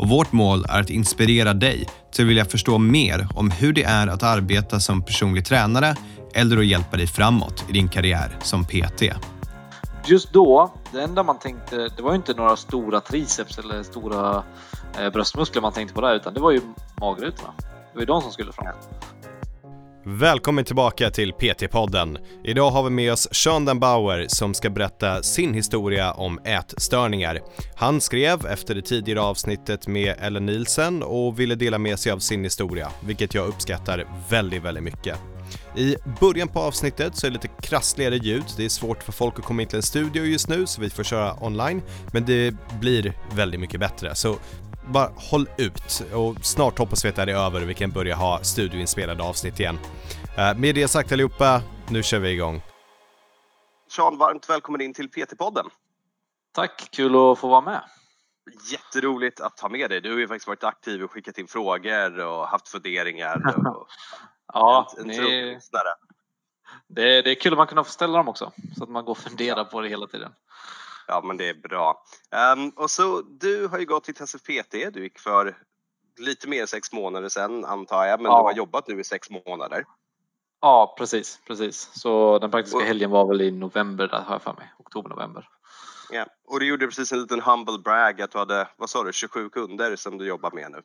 och 0.00 0.08
vårt 0.08 0.32
mål 0.32 0.64
är 0.68 0.80
att 0.80 0.90
inspirera 0.90 1.54
dig 1.54 1.88
till 2.12 2.24
att 2.24 2.28
vilja 2.28 2.44
förstå 2.44 2.78
mer 2.78 3.28
om 3.34 3.50
hur 3.50 3.72
det 3.72 3.82
är 3.82 4.06
att 4.06 4.22
arbeta 4.22 4.80
som 4.80 5.02
personlig 5.02 5.44
tränare 5.44 5.94
eller 6.34 6.58
att 6.58 6.66
hjälpa 6.66 6.96
dig 6.96 7.06
framåt 7.06 7.64
i 7.68 7.72
din 7.72 7.88
karriär 7.88 8.36
som 8.42 8.64
PT. 8.64 9.02
Just 10.06 10.32
då, 10.32 10.72
det 10.92 11.02
enda 11.02 11.22
man 11.22 11.38
tänkte, 11.38 11.76
det 11.96 12.02
var 12.02 12.10
ju 12.10 12.16
inte 12.16 12.34
några 12.34 12.56
stora 12.56 13.00
triceps 13.00 13.58
eller 13.58 13.82
stora 13.82 14.42
eh, 15.00 15.10
bröstmuskler 15.10 15.62
man 15.62 15.72
tänkte 15.72 15.94
på 15.94 16.00
där, 16.00 16.14
utan 16.14 16.34
det 16.34 16.40
var 16.40 16.50
ju 16.50 16.60
magrutorna. 17.00 17.52
Det 17.58 17.94
var 17.94 18.00
ju 18.00 18.06
de 18.06 18.22
som 18.22 18.32
skulle 18.32 18.52
fram. 18.52 18.66
Välkommen 20.04 20.64
tillbaka 20.64 21.10
till 21.10 21.32
PT-podden. 21.32 22.18
Idag 22.44 22.70
har 22.70 22.82
vi 22.82 22.90
med 22.90 23.12
oss 23.12 23.28
Sean 23.34 23.64
Den 23.64 23.80
Bauer 23.80 24.26
som 24.28 24.54
ska 24.54 24.70
berätta 24.70 25.22
sin 25.22 25.54
historia 25.54 26.12
om 26.12 26.38
ätstörningar. 26.44 27.40
Han 27.76 28.00
skrev 28.00 28.46
efter 28.46 28.74
det 28.74 28.82
tidigare 28.82 29.20
avsnittet 29.20 29.86
med 29.86 30.14
Ellen 30.18 30.46
Nielsen 30.46 31.02
och 31.02 31.40
ville 31.40 31.54
dela 31.54 31.78
med 31.78 31.98
sig 31.98 32.12
av 32.12 32.18
sin 32.18 32.44
historia, 32.44 32.90
vilket 33.06 33.34
jag 33.34 33.48
uppskattar 33.48 34.06
väldigt, 34.30 34.62
väldigt 34.62 34.84
mycket. 34.84 35.18
I 35.76 35.96
början 36.20 36.48
på 36.48 36.60
avsnittet 36.60 37.16
så 37.16 37.26
är 37.26 37.30
det 37.30 37.34
lite 37.34 37.62
krassligare 37.62 38.16
ljud, 38.16 38.44
det 38.56 38.64
är 38.64 38.68
svårt 38.68 39.02
för 39.02 39.12
folk 39.12 39.38
att 39.38 39.44
komma 39.44 39.62
in 39.62 39.68
till 39.68 39.76
en 39.76 39.82
studio 39.82 40.24
just 40.24 40.48
nu 40.48 40.66
så 40.66 40.80
vi 40.80 40.90
får 40.90 41.04
köra 41.04 41.44
online, 41.44 41.82
men 42.12 42.24
det 42.24 42.54
blir 42.80 43.12
väldigt 43.34 43.60
mycket 43.60 43.80
bättre. 43.80 44.14
Så 44.14 44.36
bara 44.90 45.10
håll 45.30 45.48
ut 45.58 46.02
och 46.14 46.44
snart 46.44 46.78
hoppas 46.78 47.04
vi 47.04 47.08
att 47.08 47.16
det 47.16 47.22
är 47.22 47.46
över 47.46 47.62
och 47.62 47.68
vi 47.68 47.74
kan 47.74 47.90
börja 47.90 48.14
ha 48.14 48.42
studioinspelade 48.42 49.22
avsnitt 49.22 49.60
igen. 49.60 49.78
Uh, 50.38 50.58
med 50.58 50.74
det 50.74 50.88
sagt 50.88 51.12
allihopa, 51.12 51.62
nu 51.88 52.02
kör 52.02 52.18
vi 52.18 52.30
igång. 52.30 52.62
Sean, 53.90 54.18
varmt 54.18 54.50
välkommen 54.50 54.80
in 54.80 54.94
till 54.94 55.08
PT-podden. 55.08 55.66
Tack, 56.52 56.88
kul 56.90 57.32
att 57.32 57.38
få 57.38 57.48
vara 57.48 57.60
med. 57.60 57.82
Jätteroligt 58.72 59.40
att 59.40 59.60
ha 59.60 59.68
med 59.68 59.90
dig. 59.90 60.00
Du 60.00 60.12
har 60.12 60.18
ju 60.18 60.28
faktiskt 60.28 60.46
varit 60.46 60.64
aktiv 60.64 61.02
och 61.02 61.10
skickat 61.10 61.38
in 61.38 61.46
frågor 61.46 62.18
och 62.20 62.48
haft 62.48 62.68
funderingar. 62.68 63.66
Och 63.66 63.88
ja, 64.52 64.92
en, 64.98 65.10
en 65.10 65.24
ni... 65.24 65.58
det, 66.88 67.02
är, 67.02 67.22
det 67.22 67.30
är 67.30 67.34
kul 67.34 67.52
att 67.52 67.58
man 67.58 67.66
kan 67.66 67.84
få 67.84 67.90
ställa 67.90 68.16
dem 68.16 68.28
också, 68.28 68.52
så 68.76 68.84
att 68.84 68.90
man 68.90 69.04
går 69.04 69.12
och 69.12 69.18
funderar 69.18 69.64
på 69.64 69.80
det 69.80 69.88
hela 69.88 70.06
tiden. 70.06 70.32
Ja, 71.10 71.22
men 71.24 71.36
det 71.36 71.48
är 71.48 71.54
bra. 71.54 72.04
Um, 72.56 72.70
och 72.70 72.90
så, 72.90 73.22
du 73.22 73.66
har 73.66 73.78
ju 73.78 73.86
gått 73.86 74.04
till 74.04 74.14
Tessie 74.14 74.62
PT. 74.62 74.94
Du 74.94 75.02
gick 75.02 75.18
för 75.18 75.56
lite 76.18 76.48
mer 76.48 76.60
än 76.60 76.66
sex 76.66 76.92
månader 76.92 77.28
sedan 77.28 77.64
antar 77.64 78.04
jag, 78.04 78.20
men 78.20 78.32
ja. 78.32 78.38
du 78.38 78.44
har 78.44 78.52
jobbat 78.52 78.88
nu 78.88 79.00
i 79.00 79.04
sex 79.04 79.28
månader. 79.30 79.84
Ja, 80.60 80.94
precis, 80.98 81.40
precis. 81.46 81.90
Så 81.94 82.38
den 82.38 82.50
praktiska 82.50 82.78
och, 82.78 82.84
helgen 82.84 83.10
var 83.10 83.28
väl 83.28 83.40
i 83.40 83.50
november, 83.50 84.08
där 84.08 84.20
har 84.20 84.34
jag 84.34 84.42
för 84.42 84.52
mig. 84.52 84.72
Oktober, 84.78 85.10
november. 85.10 85.48
Ja, 86.10 86.26
och 86.48 86.60
du 86.60 86.66
gjorde 86.66 86.86
precis 86.86 87.12
en 87.12 87.20
liten 87.20 87.40
humble 87.40 87.78
brag 87.78 88.22
att 88.22 88.30
du 88.30 88.38
hade, 88.38 88.68
vad 88.76 88.90
sa 88.90 89.04
du, 89.04 89.12
27 89.12 89.48
kunder 89.48 89.96
som 89.96 90.18
du 90.18 90.26
jobbar 90.26 90.50
med 90.50 90.70
nu. 90.70 90.82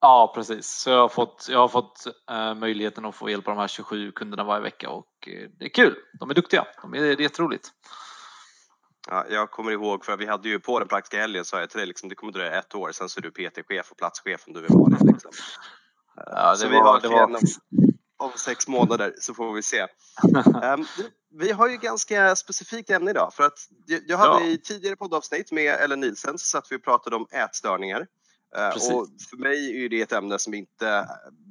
Ja, 0.00 0.32
precis. 0.34 0.66
Så 0.66 0.90
jag 0.90 1.00
har 1.00 1.08
fått, 1.08 1.46
jag 1.50 1.58
har 1.58 1.68
fått 1.68 2.06
uh, 2.30 2.54
möjligheten 2.54 3.04
att 3.04 3.14
få 3.14 3.30
hjälpa 3.30 3.50
de 3.50 3.60
här 3.60 3.68
27 3.68 4.12
kunderna 4.12 4.44
varje 4.44 4.62
vecka 4.62 4.90
och 4.90 5.28
uh, 5.28 5.48
det 5.58 5.64
är 5.64 5.68
kul. 5.68 5.96
De 6.20 6.30
är 6.30 6.34
duktiga. 6.34 6.66
De 6.82 6.94
är, 6.94 7.00
det 7.00 7.12
är 7.12 7.20
jätteroligt. 7.20 7.70
Ja, 9.06 9.26
jag 9.30 9.50
kommer 9.50 9.72
ihåg, 9.72 10.04
för 10.04 10.16
vi 10.16 10.26
hade 10.26 10.48
ju 10.48 10.60
på 10.60 10.78
den 10.78 10.88
praktiska 10.88 11.20
helgen 11.20 11.44
sa 11.44 11.60
jag 11.60 11.70
till 11.70 11.78
dig 11.78 11.86
liksom, 11.86 12.08
det 12.08 12.14
kommer 12.14 12.32
dröja 12.32 12.58
ett 12.58 12.74
år, 12.74 12.92
sen 12.92 13.08
så 13.08 13.20
är 13.20 13.22
du 13.22 13.30
PT-chef 13.30 13.90
och 13.90 13.96
platschef 13.96 14.44
om 14.46 14.52
du 14.52 14.60
vill 14.60 14.70
vara 14.70 14.98
det. 14.98 15.12
Liksom. 15.12 15.30
Ja, 16.16 16.50
det 16.50 16.56
så 16.56 16.64
var, 16.64 16.72
vi 16.72 16.78
har 16.78 17.00
det 17.00 17.08
var... 17.08 17.40
om, 18.16 18.32
sex 18.36 18.68
månader 18.68 19.14
så 19.20 19.34
får 19.34 19.52
vi 19.52 19.62
se. 19.62 19.80
um, 20.74 20.86
vi 21.30 21.52
har 21.52 21.68
ju 21.68 21.76
ganska 21.76 22.36
specifikt 22.36 22.90
ämne 22.90 23.10
idag 23.10 23.34
för 23.34 23.44
att 23.44 23.58
jag 24.06 24.18
hade 24.18 24.44
ja. 24.44 24.50
i 24.50 24.58
tidigare 24.58 24.96
poddavsnitt 24.96 25.52
med 25.52 25.74
Ellen 25.74 26.00
Nielsen 26.00 26.38
så 26.38 26.46
satt 26.46 26.72
vi 26.72 26.76
och 26.76 26.84
pratade 26.84 27.16
om 27.16 27.26
ätstörningar. 27.30 28.06
Uh, 28.58 28.96
och 28.96 29.08
för 29.30 29.36
mig 29.36 29.84
är 29.84 29.88
det 29.88 30.00
ett 30.00 30.12
ämne 30.12 30.38
som 30.38 30.54
inte 30.54 31.08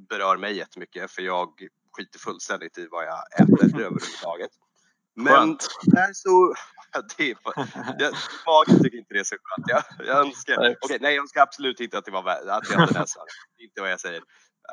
berör 0.10 0.38
mig 0.38 0.58
jättemycket 0.58 1.12
för 1.12 1.22
jag 1.22 1.50
skiter 1.92 2.20
fullständigt 2.20 2.78
i 2.78 2.88
vad 2.92 3.06
jag 3.06 3.42
äter 3.42 3.64
överhuvudtaget. 3.66 4.52
Men 5.16 5.58
där 5.84 6.14
så... 6.14 6.54
Det 7.18 7.32
är, 7.32 7.38
jag, 8.00 8.14
magen 8.46 8.84
tycker 8.84 8.98
inte 8.98 9.14
det 9.14 9.20
är 9.20 9.24
så 9.24 9.36
skönt. 9.44 9.66
Jag, 9.68 10.08
jag 10.08 10.26
önskar... 10.26 10.58
Okej, 10.58 10.78
okay, 10.82 10.98
nej, 11.02 11.16
jag 11.16 11.22
önskar 11.22 11.42
absolut 11.42 11.80
inte 11.80 11.98
att 11.98 12.06
det 12.06 12.12
var 12.12 12.30
att 12.30 12.70
jag 12.70 12.78
hade 12.78 13.00
näsan. 13.00 13.26
inte 13.60 13.82
vad 13.82 13.92
jag 13.92 14.00
säger. 14.00 14.20
Uh, 14.20 14.24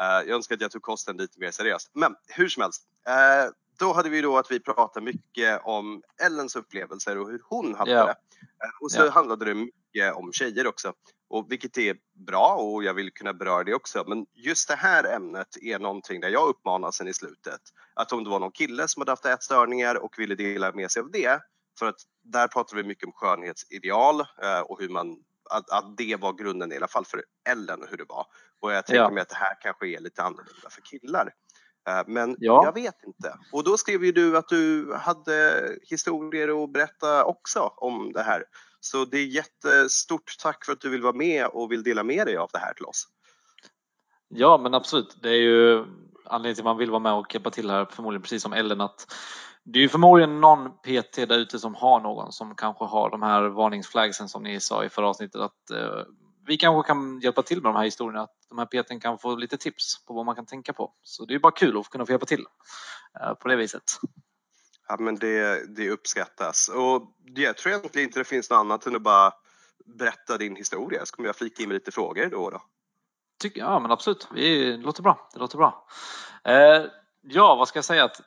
jag 0.00 0.30
önskar 0.30 0.54
att 0.54 0.60
jag 0.60 0.70
tog 0.70 0.82
kosten 0.82 1.16
lite 1.16 1.40
mer 1.40 1.50
seriöst. 1.50 1.90
Men 1.94 2.14
hur 2.28 2.48
som 2.48 2.62
helst. 2.62 2.82
Uh, 3.08 3.52
då 3.78 3.92
hade 3.92 4.08
vi 4.08 4.20
då 4.20 4.38
att 4.38 4.50
vi 4.50 4.60
pratade 4.60 5.04
mycket 5.04 5.60
om 5.64 6.02
Ellens 6.22 6.56
upplevelser 6.56 7.18
och 7.18 7.30
hur 7.30 7.40
hon 7.44 7.74
hade 7.74 7.90
yeah. 7.90 8.06
det. 8.06 8.12
Uh, 8.12 8.82
och 8.82 8.90
så 8.90 9.02
yeah. 9.02 9.14
handlade 9.14 9.44
det 9.44 9.54
mycket 9.54 10.14
om 10.14 10.32
tjejer 10.32 10.66
också. 10.66 10.92
Och 11.30 11.52
vilket 11.52 11.78
är 11.78 11.96
bra 12.26 12.54
och 12.54 12.84
jag 12.84 12.94
vill 12.94 13.12
kunna 13.12 13.32
beröra 13.32 13.64
det 13.64 13.74
också. 13.74 14.04
Men 14.06 14.26
just 14.34 14.68
det 14.68 14.74
här 14.74 15.04
ämnet 15.16 15.56
är 15.62 15.78
någonting 15.78 16.20
där 16.20 16.28
jag 16.28 16.48
uppmanar 16.48 16.90
sen 16.90 17.08
i 17.08 17.14
slutet 17.14 17.60
att 17.94 18.12
om 18.12 18.24
det 18.24 18.30
var 18.30 18.40
någon 18.40 18.52
kille 18.52 18.88
som 18.88 19.00
hade 19.00 19.12
haft 19.12 19.26
ätstörningar 19.26 19.94
och 20.04 20.18
ville 20.18 20.34
dela 20.34 20.72
med 20.72 20.90
sig 20.90 21.00
av 21.00 21.10
det, 21.10 21.40
för 21.78 21.86
att 21.86 22.00
där 22.24 22.48
pratar 22.48 22.76
vi 22.76 22.82
mycket 22.82 23.06
om 23.06 23.12
skönhetsideal 23.12 24.20
eh, 24.20 24.60
och 24.60 24.80
hur 24.80 24.88
man 24.88 25.16
att, 25.50 25.70
att 25.70 25.96
det 25.96 26.16
var 26.20 26.32
grunden 26.32 26.72
i 26.72 26.76
alla 26.76 26.88
fall 26.88 27.04
för 27.04 27.24
Ellen 27.48 27.82
och 27.82 27.88
hur 27.90 27.96
det 27.96 28.04
var. 28.08 28.26
Och 28.60 28.72
jag 28.72 28.86
tänker 28.86 29.02
ja. 29.02 29.10
mig 29.10 29.22
att 29.22 29.28
det 29.28 29.36
här 29.36 29.60
kanske 29.60 29.88
är 29.88 30.00
lite 30.00 30.22
annorlunda 30.22 30.70
för 30.70 30.82
killar. 30.82 31.32
Eh, 31.88 32.02
men 32.06 32.36
ja. 32.38 32.62
jag 32.64 32.74
vet 32.74 33.04
inte. 33.06 33.34
Och 33.52 33.64
då 33.64 33.76
skrev 33.76 34.04
ju 34.04 34.12
du 34.12 34.36
att 34.36 34.48
du 34.48 34.94
hade 34.94 35.68
historier 35.82 36.64
att 36.64 36.72
berätta 36.72 37.24
också 37.24 37.60
om 37.76 38.12
det 38.12 38.22
här. 38.22 38.44
Så 38.80 39.04
det 39.04 39.18
är 39.18 39.26
jättestort 39.26 40.36
tack 40.42 40.64
för 40.64 40.72
att 40.72 40.80
du 40.80 40.90
vill 40.90 41.02
vara 41.02 41.12
med 41.12 41.46
och 41.46 41.72
vill 41.72 41.82
dela 41.82 42.02
med 42.02 42.26
dig 42.26 42.36
av 42.36 42.50
det 42.52 42.58
här 42.58 42.74
till 42.74 42.84
oss. 42.84 43.08
Ja, 44.28 44.58
men 44.58 44.74
absolut. 44.74 45.16
Det 45.22 45.28
är 45.28 45.42
ju 45.42 45.84
anledningen 46.24 46.54
till 46.54 46.62
att 46.62 46.64
man 46.64 46.76
vill 46.76 46.90
vara 46.90 47.00
med 47.00 47.12
och 47.12 47.34
hjälpa 47.34 47.50
till 47.50 47.70
här, 47.70 47.84
förmodligen 47.90 48.22
precis 48.22 48.42
som 48.42 48.52
Ellen, 48.52 48.80
att 48.80 49.06
det 49.64 49.78
är 49.78 49.82
ju 49.82 49.88
förmodligen 49.88 50.40
någon 50.40 50.70
PT 50.70 51.16
där 51.16 51.38
ute 51.38 51.58
som 51.58 51.74
har 51.74 52.00
någon 52.00 52.32
som 52.32 52.54
kanske 52.54 52.84
har 52.84 53.10
de 53.10 53.22
här 53.22 53.42
varningsflaggsen 53.42 54.28
som 54.28 54.42
ni 54.42 54.60
sa 54.60 54.84
i 54.84 54.88
förra 54.88 55.08
avsnittet 55.08 55.40
att 55.40 55.70
eh, 55.70 56.02
vi 56.46 56.56
kanske 56.56 56.88
kan 56.88 57.20
hjälpa 57.20 57.42
till 57.42 57.62
med 57.62 57.72
de 57.72 57.76
här 57.76 57.84
historierna, 57.84 58.22
att 58.22 58.36
de 58.48 58.58
här 58.58 58.66
PTn 58.66 59.00
kan 59.00 59.18
få 59.18 59.36
lite 59.36 59.56
tips 59.56 60.04
på 60.06 60.14
vad 60.14 60.26
man 60.26 60.34
kan 60.34 60.46
tänka 60.46 60.72
på. 60.72 60.92
Så 61.02 61.24
det 61.24 61.34
är 61.34 61.38
bara 61.38 61.52
kul 61.52 61.78
att 61.78 61.88
kunna 61.88 62.06
få 62.06 62.12
hjälpa 62.12 62.26
till 62.26 62.44
eh, 63.20 63.34
på 63.34 63.48
det 63.48 63.56
viset. 63.56 63.82
Ja, 64.90 64.96
men 64.98 65.16
det, 65.16 65.66
det 65.76 65.90
uppskattas 65.90 66.68
och 66.68 67.02
jag 67.24 67.56
tror 67.56 67.74
egentligen 67.74 68.08
inte 68.08 68.20
det 68.20 68.24
finns 68.24 68.50
något 68.50 68.56
annat 68.56 68.86
än 68.86 68.96
att 68.96 69.02
bara 69.02 69.32
berätta 69.84 70.38
din 70.38 70.56
historia 70.56 71.06
så 71.06 71.16
kommer 71.16 71.28
jag 71.28 71.36
flika 71.36 71.62
in 71.62 71.68
med 71.68 71.74
lite 71.74 71.92
frågor 71.92 72.26
då 72.26 72.44
och 72.44 72.50
då. 72.50 72.62
Tycker, 73.42 73.60
ja 73.60 73.78
men 73.78 73.90
absolut, 73.90 74.28
det 74.34 74.76
låter 74.76 75.02
bra. 75.02 75.28
Det 75.32 75.38
låter 75.38 75.56
bra. 75.56 75.86
Eh, 76.44 76.84
ja, 77.22 77.54
vad 77.54 77.68
ska 77.68 77.76
jag 77.76 77.84
säga? 77.84 78.04
Att 78.04 78.20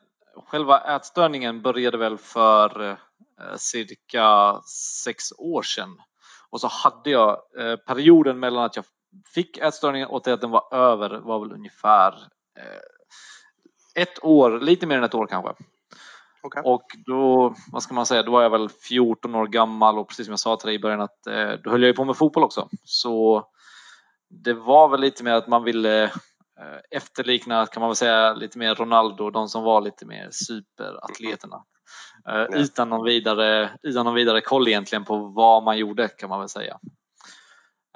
själva 0.48 0.96
ätstörningen 0.96 1.62
började 1.62 1.98
väl 1.98 2.18
för 2.18 2.92
eh, 2.92 3.56
cirka 3.58 4.62
sex 5.04 5.24
år 5.38 5.62
sedan. 5.62 6.02
Och 6.50 6.62
så 6.62 6.68
hade 6.68 7.10
jag 7.10 7.38
eh, 7.60 7.76
perioden 7.76 8.40
mellan 8.40 8.64
att 8.64 8.76
jag 8.76 8.86
fick 9.34 9.58
ätstörningen 9.58 10.08
och 10.08 10.24
till 10.24 10.34
att 10.34 10.42
den 10.42 10.52
var 10.52 10.74
över 10.74 11.20
var 11.20 11.40
väl 11.40 11.52
ungefär 11.52 12.14
eh, 12.58 14.02
ett 14.04 14.24
år, 14.24 14.60
lite 14.60 14.88
mer 14.88 14.98
än 14.98 15.04
ett 15.04 15.16
år 15.16 15.28
kanske. 15.28 15.54
Okay. 16.44 16.62
Och 16.66 16.86
då, 17.06 17.56
vad 17.72 17.84
ska 17.84 17.94
man 17.94 18.06
säga, 18.06 18.24
då 18.24 18.32
var 18.32 18.44
jag 18.44 18.50
väl 18.50 18.70
14 18.70 19.36
år 19.36 19.48
gammal 19.48 19.98
och 20.00 20.08
precis 20.08 20.26
som 20.26 20.32
jag 20.32 20.40
sa 20.40 20.56
till 20.56 20.68
dig 20.68 20.76
i 20.76 20.80
början 20.80 21.02
att 21.02 21.28
eh, 21.28 21.52
då 21.64 21.70
höll 21.70 21.82
jag 21.82 21.88
ju 21.88 21.94
på 21.94 22.06
med 22.06 22.18
fotboll 22.18 22.44
också. 22.44 22.70
Så 22.84 23.46
det 24.30 24.54
var 24.54 24.88
väl 24.88 25.02
lite 25.02 25.24
mer 25.24 25.34
att 25.34 25.48
man 25.48 25.64
ville 25.64 26.04
eh, 26.04 26.80
efterlikna, 26.92 27.66
kan 27.66 27.82
man 27.82 27.90
väl 27.90 27.96
säga, 27.96 28.34
lite 28.34 28.58
mer 28.58 28.76
Ronaldo, 28.76 29.30
de 29.30 29.50
som 29.50 29.64
var 29.64 29.82
lite 29.82 30.06
mer 30.06 30.30
superatleterna. 30.32 31.64
Mm. 32.30 32.54
Utan 32.54 32.90
någon 32.90 33.06
vidare, 33.06 33.70
utan 33.84 34.06
någon 34.06 34.16
vidare 34.16 34.42
koll 34.42 34.68
egentligen 34.68 35.06
på 35.06 35.18
vad 35.18 35.64
man 35.64 35.78
gjorde 35.78 36.08
kan 36.08 36.30
man 36.30 36.40
väl 36.40 36.50
säga. 36.50 36.80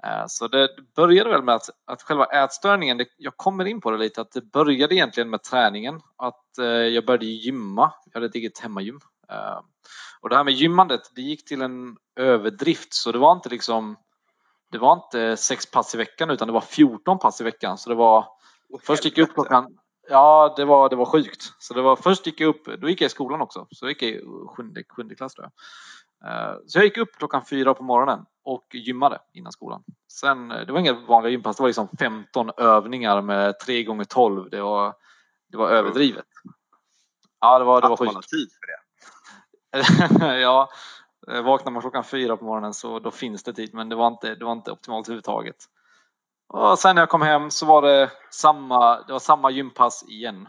Eh, 0.03 0.23
så 0.27 0.47
det 0.47 0.69
började 0.95 1.29
väl 1.29 1.43
med 1.43 1.55
att, 1.55 1.69
att 1.85 2.01
själva 2.01 2.25
ätstörningen, 2.25 2.97
det, 2.97 3.07
jag 3.17 3.37
kommer 3.37 3.65
in 3.65 3.81
på 3.81 3.91
det 3.91 3.97
lite, 3.97 4.21
att 4.21 4.31
det 4.31 4.51
började 4.51 4.95
egentligen 4.95 5.29
med 5.29 5.43
träningen. 5.43 6.01
Att 6.17 6.57
eh, 6.57 6.65
jag 6.65 7.05
började 7.05 7.25
gymma, 7.25 7.93
jag 8.05 8.13
hade 8.13 8.25
ett 8.25 8.35
eget 8.35 8.59
hemmagym. 8.59 8.99
Eh, 9.29 9.59
och 10.21 10.29
det 10.29 10.35
här 10.35 10.43
med 10.43 10.53
gymmandet, 10.53 11.01
det 11.15 11.21
gick 11.21 11.45
till 11.45 11.61
en 11.61 11.97
överdrift 12.15 12.93
så 12.93 13.11
det 13.11 13.17
var 13.17 13.31
inte 13.31 13.49
liksom 13.49 13.95
det 14.71 14.77
var 14.77 14.93
inte 14.93 15.37
sex 15.37 15.71
pass 15.71 15.95
i 15.95 15.97
veckan 15.97 16.29
utan 16.29 16.47
det 16.47 16.53
var 16.53 16.61
14 16.61 17.19
pass 17.19 17.41
i 17.41 17.43
veckan. 17.43 17.77
Så 17.77 17.89
det 17.89 17.95
var, 17.95 18.19
oh, 18.69 18.79
först 18.83 19.05
gick 19.05 19.17
jag 19.17 19.29
upp 19.29 19.33
klockan, 19.33 19.77
Ja, 20.09 20.53
det 20.57 20.65
var, 20.65 20.89
det 20.89 20.95
var 20.95 21.05
sjukt. 21.05 21.53
Så 21.59 21.73
det 21.73 21.81
var, 21.81 21.95
först 21.95 22.25
gick 22.25 22.41
jag 22.41 22.47
upp, 22.47 22.65
då 22.81 22.89
gick 22.89 23.01
jag 23.01 23.05
i 23.05 23.09
skolan 23.09 23.41
också, 23.41 23.67
så 23.71 23.85
jag 23.85 23.89
gick 23.89 24.03
i 24.03 24.21
sjunde, 24.47 24.83
sjunde 24.89 25.15
klass 25.15 25.33
tror 25.33 25.45
jag. 25.45 25.51
Eh, 26.25 26.53
så 26.67 26.77
jag 26.77 26.85
gick 26.85 26.97
upp 26.97 27.17
klockan 27.17 27.45
fyra 27.45 27.73
på 27.73 27.83
morgonen 27.83 28.25
och 28.43 28.65
gymmade 28.73 29.19
innan 29.33 29.51
skolan. 29.51 29.83
Sen, 30.11 30.47
det 30.47 30.71
var 30.71 30.79
inga 30.79 30.93
vanliga 30.93 31.31
gympass, 31.31 31.57
det 31.57 31.63
var 31.63 31.69
liksom 31.69 31.87
15 31.99 32.51
övningar 32.57 33.21
med 33.21 33.59
3 33.59 33.83
gånger 33.83 34.05
12 34.05 34.49
Det 34.49 34.61
var, 34.61 34.95
det 35.51 35.57
var 35.57 35.69
överdrivet. 35.69 36.25
Ja, 37.39 37.59
det 37.59 37.65
var, 37.65 37.81
det 37.81 37.87
var 37.87 37.97
sjukt. 37.97 38.15
Att 38.17 38.27
tid 38.27 38.49
för 38.59 38.67
det. 38.67 38.77
ja, 40.41 40.69
vaknar 41.43 41.71
man 41.71 41.81
klockan 41.81 42.03
fyra 42.03 42.37
på 42.37 42.45
morgonen 42.45 42.73
så 42.73 42.99
då 42.99 43.11
finns 43.11 43.43
det 43.43 43.53
tid, 43.53 43.73
men 43.73 43.89
det 43.89 43.95
var 43.95 44.07
inte, 44.07 44.35
det 44.35 44.45
var 44.45 44.51
inte 44.51 44.71
optimalt 44.71 45.07
överhuvudtaget. 45.07 45.55
Och 46.47 46.79
sen 46.79 46.95
när 46.95 47.01
jag 47.01 47.09
kom 47.09 47.21
hem 47.21 47.51
så 47.51 47.65
var 47.65 47.81
det 47.81 48.11
samma, 48.31 49.01
det 49.01 49.13
var 49.13 49.19
samma 49.19 49.51
gympass 49.51 50.03
igen. 50.07 50.47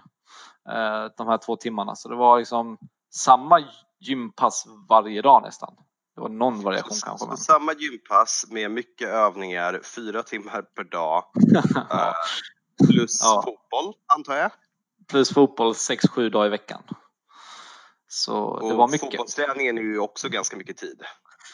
Eh, 0.69 1.05
de 1.17 1.29
här 1.29 1.39
två 1.39 1.57
timmarna, 1.57 1.97
så 1.97 2.09
det 2.09 2.17
var 2.17 2.39
liksom 2.39 2.79
samma 3.11 3.61
gympass 4.01 4.67
varje 4.89 5.23
dag 5.23 5.43
nästan. 5.43 5.75
Det 6.15 6.21
var 6.21 6.29
någon 6.29 6.63
variation 6.63 6.95
så, 6.95 7.07
kanske. 7.07 7.27
Men... 7.27 7.37
Samma 7.37 7.73
gympass 7.73 8.45
med 8.51 8.71
mycket 8.71 9.09
övningar, 9.09 9.81
fyra 9.85 10.23
timmar 10.23 10.63
per 10.63 10.85
dag. 10.85 11.25
uh, 11.77 12.13
plus 12.89 13.21
ja. 13.23 13.43
fotboll, 13.45 13.95
antar 14.17 14.37
jag? 14.37 14.51
Plus 15.11 15.33
fotboll 15.33 15.75
sex, 15.75 16.09
sju 16.09 16.31
dagar 16.31 16.47
i 16.47 16.51
veckan. 16.51 16.83
Så 18.09 18.37
och 18.37 18.69
det 18.69 18.75
var 18.75 18.89
mycket. 18.89 19.01
Fotbollsträningen 19.01 19.79
är 19.79 19.83
ju 19.83 19.99
också 19.99 20.29
ganska 20.29 20.57
mycket 20.57 20.77
tid, 20.77 21.03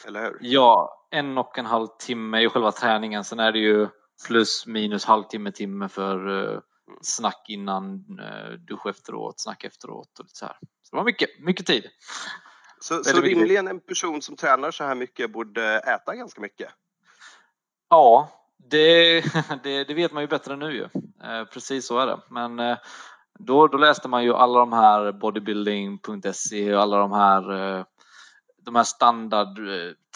eller 0.07 0.23
hur? 0.23 0.37
Ja, 0.41 1.07
en 1.11 1.37
och 1.37 1.57
en 1.57 1.65
halv 1.65 1.87
timme 1.99 2.41
i 2.41 2.49
själva 2.49 2.71
träningen. 2.71 3.23
Sen 3.23 3.39
är 3.39 3.51
det 3.51 3.59
ju 3.59 3.87
plus 4.27 4.67
minus 4.67 5.05
halvtimme, 5.05 5.51
timme 5.51 5.89
för 5.89 6.27
uh, 6.27 6.59
snack 7.01 7.45
innan, 7.47 7.95
uh, 8.19 8.53
dusch 8.53 8.85
efteråt, 8.87 9.39
snack 9.39 9.63
efteråt 9.63 10.19
och 10.19 10.25
lite 10.25 10.37
så 10.37 10.45
här. 10.45 10.57
Så 10.81 10.95
det 10.95 10.97
var 10.97 11.05
mycket, 11.05 11.29
mycket 11.39 11.65
tid. 11.65 11.83
Så, 12.79 13.03
så 13.03 13.21
rimligen 13.21 13.67
en 13.67 13.79
person 13.79 14.21
som 14.21 14.35
tränar 14.35 14.71
så 14.71 14.83
här 14.83 14.95
mycket 14.95 15.31
borde 15.31 15.79
äta 15.79 16.15
ganska 16.15 16.41
mycket? 16.41 16.69
Ja, 17.89 18.29
det, 18.57 19.21
det, 19.63 19.83
det 19.83 19.93
vet 19.93 20.13
man 20.13 20.23
ju 20.23 20.27
bättre 20.27 20.55
nu 20.55 20.73
ju. 20.73 20.83
Eh, 21.23 21.45
precis 21.53 21.87
så 21.87 21.99
är 21.99 22.07
det. 22.07 22.19
Men 22.29 22.59
eh, 22.59 22.77
då, 23.39 23.67
då 23.67 23.77
läste 23.77 24.07
man 24.07 24.23
ju 24.23 24.33
alla 24.33 24.59
de 24.59 24.73
här 24.73 25.11
bodybuilding.se 25.11 26.75
och 26.75 26.81
alla 26.81 26.97
de 26.97 27.11
här 27.11 27.77
eh, 27.77 27.85
de 28.65 28.75
här 28.75 28.83
standard 28.83 29.59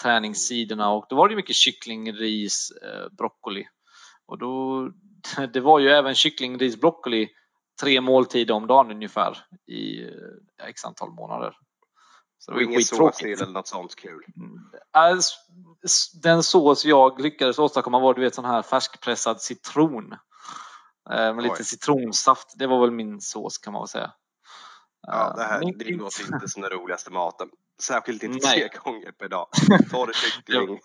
träningssidorna 0.02 0.92
och 0.92 1.06
då 1.08 1.16
var 1.16 1.28
det 1.28 1.36
mycket 1.36 1.56
kyckling, 1.56 2.12
ris, 2.12 2.72
broccoli. 3.10 3.68
Och 4.26 4.38
då, 4.38 4.82
det 5.52 5.60
var 5.60 5.78
ju 5.78 5.88
även 5.88 6.14
kyckling, 6.14 6.58
ris, 6.58 6.80
broccoli 6.80 7.28
tre 7.80 8.00
måltider 8.00 8.54
om 8.54 8.66
dagen 8.66 8.90
ungefär 8.90 9.38
i 9.66 10.10
x 10.62 10.84
antal 10.84 11.10
månader. 11.10 11.56
Så 12.38 12.50
det 12.50 12.54
var 12.54 12.62
ingen 12.62 12.82
sås 12.82 13.16
till 13.16 13.32
eller 13.32 13.52
något 13.52 13.68
sånt 13.68 13.96
kul? 13.96 14.24
Mm. 14.36 14.58
Den 16.22 16.42
sås 16.42 16.84
jag 16.84 17.20
lyckades 17.20 17.58
åstadkomma 17.58 17.98
var 17.98 18.14
du 18.14 18.20
vet 18.20 18.34
sån 18.34 18.44
här 18.44 18.62
färskpressad 18.62 19.40
citron. 19.40 20.12
Eh, 21.10 21.16
med 21.34 21.38
Oj. 21.38 21.42
lite 21.42 21.64
citronsaft. 21.64 22.54
Det 22.56 22.66
var 22.66 22.80
väl 22.80 22.90
min 22.90 23.20
sås 23.20 23.58
kan 23.58 23.72
man 23.72 23.82
väl 23.82 23.88
säga. 23.88 24.12
Ja, 25.06 25.32
det 25.36 25.42
här 25.42 25.60
det 25.60 25.90
låter 25.90 26.34
inte 26.34 26.48
som 26.48 26.62
den 26.62 26.70
roligaste 26.70 27.10
maten. 27.10 27.48
Särskilt 27.82 28.22
inte 28.22 28.38
Nej. 28.46 28.68
tre 28.68 28.80
gånger 28.84 29.12
per 29.12 29.28
dag. 29.28 29.48
Det 30.06 30.14
kyckling. 30.14 30.80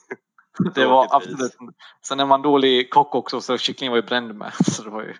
Det 0.75 0.85
var 0.85 1.07
absolut. 1.11 1.55
Sen 2.05 2.19
är 2.19 2.25
man 2.25 2.41
dålig 2.41 2.89
kock 2.89 3.15
också 3.15 3.41
så 3.41 3.57
kycklingen 3.57 3.91
var 3.91 3.97
ju 3.97 4.07
bränd 4.07 4.35
med. 4.35 4.53
Så 4.65 4.83
det 4.83 4.89
var 4.89 5.01
ju, 5.01 5.13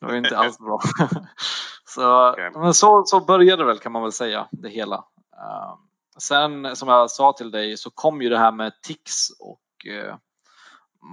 det 0.00 0.06
var 0.06 0.12
ju 0.12 0.18
inte 0.18 0.38
alls 0.38 0.58
bra. 0.58 0.80
Så, 1.86 2.30
okay. 2.30 2.50
men 2.50 2.74
så, 2.74 3.02
så 3.06 3.20
började 3.20 3.62
det 3.62 3.66
väl 3.66 3.78
kan 3.78 3.92
man 3.92 4.02
väl 4.02 4.12
säga 4.12 4.48
det 4.50 4.68
hela. 4.68 4.96
Ehm, 4.96 5.78
sen 6.18 6.76
som 6.76 6.88
jag 6.88 7.10
sa 7.10 7.32
till 7.32 7.50
dig 7.50 7.76
så 7.76 7.90
kom 7.90 8.22
ju 8.22 8.28
det 8.28 8.38
här 8.38 8.52
med 8.52 8.72
tics 8.82 9.30
och 9.40 9.86
eh, 9.92 10.16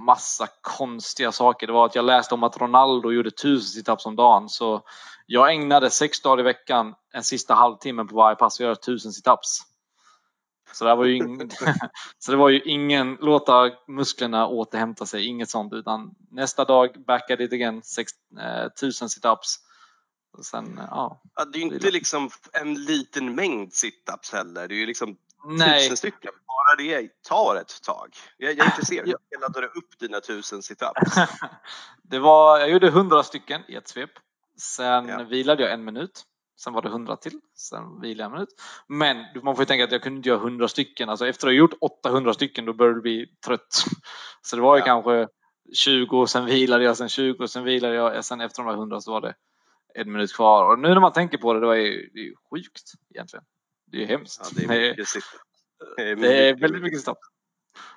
massa 0.06 0.48
konstiga 0.62 1.32
saker. 1.32 1.68
Det 1.68 1.74
var 1.74 1.86
att 1.86 1.96
jag 1.96 2.06
läste 2.06 2.34
om 2.34 2.44
att 2.44 2.58
Ronaldo 2.58 3.12
gjorde 3.12 3.32
tusen 3.32 3.68
situps 3.68 4.06
om 4.06 4.16
dagen 4.16 4.50
så 4.50 4.82
jag 5.26 5.54
ägnade 5.54 5.90
sex 5.90 6.22
dagar 6.22 6.40
i 6.40 6.44
veckan 6.44 6.96
en 7.14 7.24
sista 7.24 7.54
halvtimme 7.54 8.06
på 8.06 8.16
varje 8.16 8.36
pass 8.36 8.60
och 8.60 8.64
göra 8.64 8.76
tusen 8.76 9.12
situps. 9.12 9.62
Så 10.74 10.86
det, 10.86 10.96
var 10.96 11.06
ju 11.06 11.16
ingen, 11.16 11.50
så 12.20 12.32
det 12.32 12.38
var 12.38 12.50
ju 12.50 12.62
ingen 12.62 13.18
låta 13.22 13.72
musklerna 13.88 14.48
återhämta 14.48 15.06
sig, 15.06 15.26
inget 15.26 15.50
sånt 15.50 15.74
utan 15.74 16.16
nästa 16.32 16.66
dag 16.66 17.04
backa 17.08 17.34
it 17.34 17.54
again, 17.54 17.82
1000 18.76 19.10
situps 19.10 19.60
Sen, 20.42 20.82
ja, 20.90 21.22
ja, 21.36 21.46
det 21.46 21.58
är 21.58 21.60
ju 21.60 21.74
inte 21.74 21.92
liksom 21.92 22.30
en 22.54 22.74
liten 22.74 23.36
mängd 23.36 23.74
situps 23.74 24.32
heller. 24.32 24.68
Det 24.68 24.74
är 24.74 24.78
ju 24.78 24.86
liksom 24.86 25.18
Nej. 25.46 25.82
tusen 25.82 25.98
stycken. 25.98 26.32
Bara 26.48 26.76
det 26.78 27.22
tar 27.22 27.56
ett 27.56 27.82
tag. 27.84 28.16
Jag, 28.38 28.52
jag 28.52 28.60
är 28.60 28.66
intresserad. 28.66 29.08
ja. 29.08 29.18
Jag 29.30 29.42
laddade 29.42 29.68
upp 29.68 30.00
dina 30.00 30.22
tusen 30.22 30.64
situps. 30.64 31.16
det 32.04 32.20
var, 32.20 32.60
jag 32.60 32.70
gjorde 32.70 32.90
hundra 32.90 33.24
stycken 33.24 33.62
i 33.68 33.76
ett 33.76 33.88
svep. 33.88 34.10
Sen 34.58 35.08
ja. 35.08 35.24
vilade 35.24 35.64
jag 35.64 35.72
en 35.72 35.84
minut. 35.84 36.26
Sen 36.64 36.74
var 36.74 36.82
det 36.82 36.90
hundra 36.90 37.16
till. 37.16 37.40
Sen 37.56 38.02
vilade 38.02 38.24
jag 38.24 38.26
en 38.26 38.32
minut. 38.32 38.50
Men 38.88 39.44
man 39.44 39.56
får 39.56 39.62
ju 39.62 39.66
tänka 39.66 39.84
att 39.84 39.92
jag 39.92 40.04
kunde 40.04 40.18
inte 40.18 40.30
göra 40.30 40.40
hundra 40.40 40.68
stycken. 40.68 41.10
Alltså 41.10 41.28
efter 41.28 41.48
att 41.48 41.52
ha 41.52 41.58
gjort 41.58 41.74
800 41.82 42.34
stycken 42.34 42.66
då 42.66 42.74
började 42.74 42.98
du 42.98 43.02
bli 43.02 43.28
trött. 43.46 43.86
Så 44.42 44.56
det 44.56 44.62
var 44.62 44.76
ju 44.76 44.80
ja. 44.80 44.86
kanske 44.86 45.28
20, 45.74 46.28
sen 46.28 46.46
vilade 46.46 46.84
jag, 46.84 46.98
sen 46.98 47.10
20, 47.10 47.48
sen 47.48 47.64
vilade 47.64 47.96
jag. 47.96 48.26
Sen 48.26 48.42
efter 48.42 48.64
de 48.64 48.70
där 48.70 48.78
100 48.78 49.02
så 49.02 49.12
var 49.12 49.22
det 49.22 49.34
en 49.94 50.12
minut 50.12 50.34
kvar. 50.34 50.72
Och 50.72 50.80
nu 50.80 50.88
när 50.88 51.00
man 51.00 51.14
tänker 51.14 51.38
på 51.38 51.54
det, 51.54 51.60
det 51.60 51.68
är 51.68 51.76
ju, 51.76 52.10
det 52.14 52.20
är 52.20 52.24
ju 52.24 52.36
sjukt 52.52 52.92
egentligen. 53.10 53.46
Det 53.86 53.98
är 53.98 54.02
ju 54.02 54.08
hemskt. 54.08 54.42
Ja, 54.44 54.50
det 54.56 54.64
är 54.64 54.90
mycket. 54.90 55.08
Det 55.96 56.04
är, 56.04 56.16
det 56.16 56.50
är 56.50 56.56
väldigt 56.56 56.82
mycket 56.82 57.00
situps. 57.00 57.28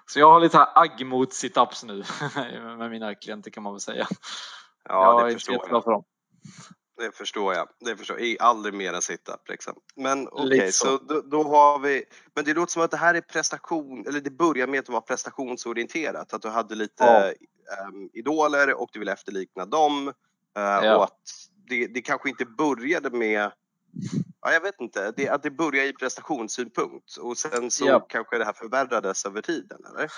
Så 0.06 0.20
jag 0.20 0.32
har 0.32 0.40
lite 0.40 0.58
här 0.58 0.68
agg 0.74 1.06
mot 1.06 1.32
situps 1.32 1.84
nu 1.84 2.04
med 2.78 2.90
mina 2.90 3.14
klienter 3.14 3.50
kan 3.50 3.62
man 3.62 3.72
väl 3.72 3.80
säga. 3.80 4.06
Ja, 4.84 5.20
jag 5.20 5.28
det 5.28 5.32
förstår 5.32 5.54
jag. 5.70 5.84
För 5.84 5.90
dem. 5.90 6.04
Det 6.96 7.16
förstår 7.16 7.54
jag. 7.54 7.68
Det 7.80 7.96
förstår 7.96 8.20
jag. 8.20 8.36
Aldrig 8.40 8.74
mer 8.74 8.92
än 8.92 9.02
situp 9.02 9.48
liksom. 9.48 9.74
Men 9.96 10.28
okej, 10.28 10.46
okay, 10.46 10.72
så, 10.72 10.86
så 10.86 11.04
då, 11.04 11.20
då, 11.20 11.42
har 11.42 11.78
vi. 11.78 12.04
Men 12.34 12.44
det 12.44 12.54
låter 12.54 12.72
som 12.72 12.82
att 12.82 12.90
det 12.90 12.96
här 12.96 13.14
är 13.14 13.20
prestation, 13.20 14.06
eller 14.06 14.20
det 14.20 14.30
börjar 14.30 14.66
med 14.66 14.80
att 14.80 14.88
vara 14.88 15.00
prestationsorienterat. 15.00 16.34
Att 16.34 16.42
du 16.42 16.48
hade 16.48 16.74
lite 16.74 17.04
ja. 17.04 17.86
um, 17.88 18.10
idoler 18.12 18.74
och 18.74 18.88
du 18.92 18.98
vill 18.98 19.08
efterlikna 19.08 19.66
dem. 19.66 20.08
Uh, 20.08 20.14
ja. 20.56 20.96
Och 20.96 21.04
att 21.04 21.20
det, 21.68 21.86
det 21.86 22.02
kanske 22.02 22.28
inte 22.28 22.44
började 22.44 23.10
med 23.10 23.52
Ja, 24.40 24.52
jag 24.52 24.60
vet 24.60 24.80
inte. 24.80 25.12
Det, 25.16 25.28
att 25.28 25.42
det 25.42 25.50
började 25.50 25.88
i 25.88 25.92
prestationssynpunkt 25.92 27.16
och 27.16 27.38
sen 27.38 27.70
så 27.70 27.86
ja. 27.86 28.00
kanske 28.00 28.38
det 28.38 28.44
här 28.44 28.52
förvärrades 28.52 29.24
över 29.24 29.42
tiden, 29.42 29.78
eller? 29.90 30.10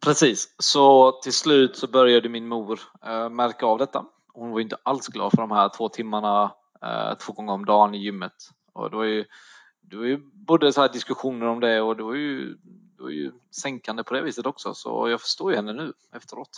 Precis, 0.00 0.54
så 0.58 1.12
till 1.12 1.32
slut 1.32 1.76
så 1.76 1.86
började 1.86 2.28
min 2.28 2.48
mor 2.48 2.80
äh, 3.06 3.28
märka 3.28 3.66
av 3.66 3.78
detta. 3.78 4.04
Hon 4.38 4.50
var 4.50 4.60
inte 4.60 4.76
alls 4.82 5.06
glad 5.06 5.30
för 5.30 5.42
de 5.42 5.50
här 5.50 5.68
två 5.76 5.88
timmarna 5.88 6.52
äh, 6.82 7.14
två 7.14 7.32
gånger 7.32 7.52
om 7.52 7.64
dagen 7.64 7.94
i 7.94 7.98
gymmet. 7.98 8.32
Och 8.72 8.90
det 8.90 8.96
var 8.96 9.04
ju, 9.04 9.24
det 9.80 9.96
var 9.96 10.04
ju 10.04 10.16
både 10.32 10.72
så 10.72 10.80
här 10.80 10.88
diskussioner 10.88 11.46
om 11.46 11.60
det 11.60 11.80
och 11.80 11.96
det 11.96 12.02
var 12.02 12.14
ju, 12.14 12.54
det 12.96 13.02
var 13.02 13.10
ju 13.10 13.32
sänkande 13.62 14.04
på 14.04 14.14
det 14.14 14.22
viset 14.22 14.46
också. 14.46 14.74
Så 14.74 15.08
jag 15.08 15.20
förstår 15.20 15.50
ju 15.50 15.56
henne 15.56 15.72
nu 15.72 15.92
efteråt. 16.12 16.50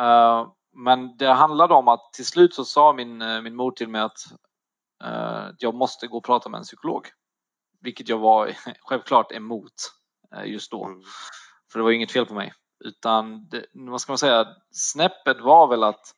Äh, 0.00 0.46
men 0.76 1.16
det 1.16 1.32
handlade 1.32 1.74
om 1.74 1.88
att 1.88 2.12
till 2.12 2.26
slut 2.26 2.54
så 2.54 2.64
sa 2.64 2.92
min, 2.92 3.22
eh, 3.22 3.40
min 3.42 3.56
mor 3.56 3.70
till 3.70 3.88
mig 3.88 4.00
att 4.00 4.18
uh, 5.04 5.50
jag 5.58 5.74
måste 5.74 6.06
gå 6.06 6.16
och 6.16 6.24
prata 6.24 6.48
med 6.48 6.58
en 6.58 6.64
psykolog. 6.64 7.06
Vilket 7.80 8.08
jag 8.08 8.18
var 8.18 8.52
självklart 8.80 9.32
emot 9.32 9.72
uh, 10.36 10.50
just 10.50 10.70
då. 10.70 10.84
Mm. 10.84 11.02
För 11.72 11.78
det 11.78 11.82
var 11.82 11.90
inget 11.90 12.12
fel 12.12 12.26
på 12.26 12.34
mig. 12.34 12.52
Utan 12.84 13.48
det, 13.48 13.66
vad 13.72 14.00
ska 14.00 14.12
man 14.12 14.18
säga, 14.18 14.46
snäppet 14.70 15.40
var 15.40 15.66
väl 15.66 15.84
att 15.84 16.14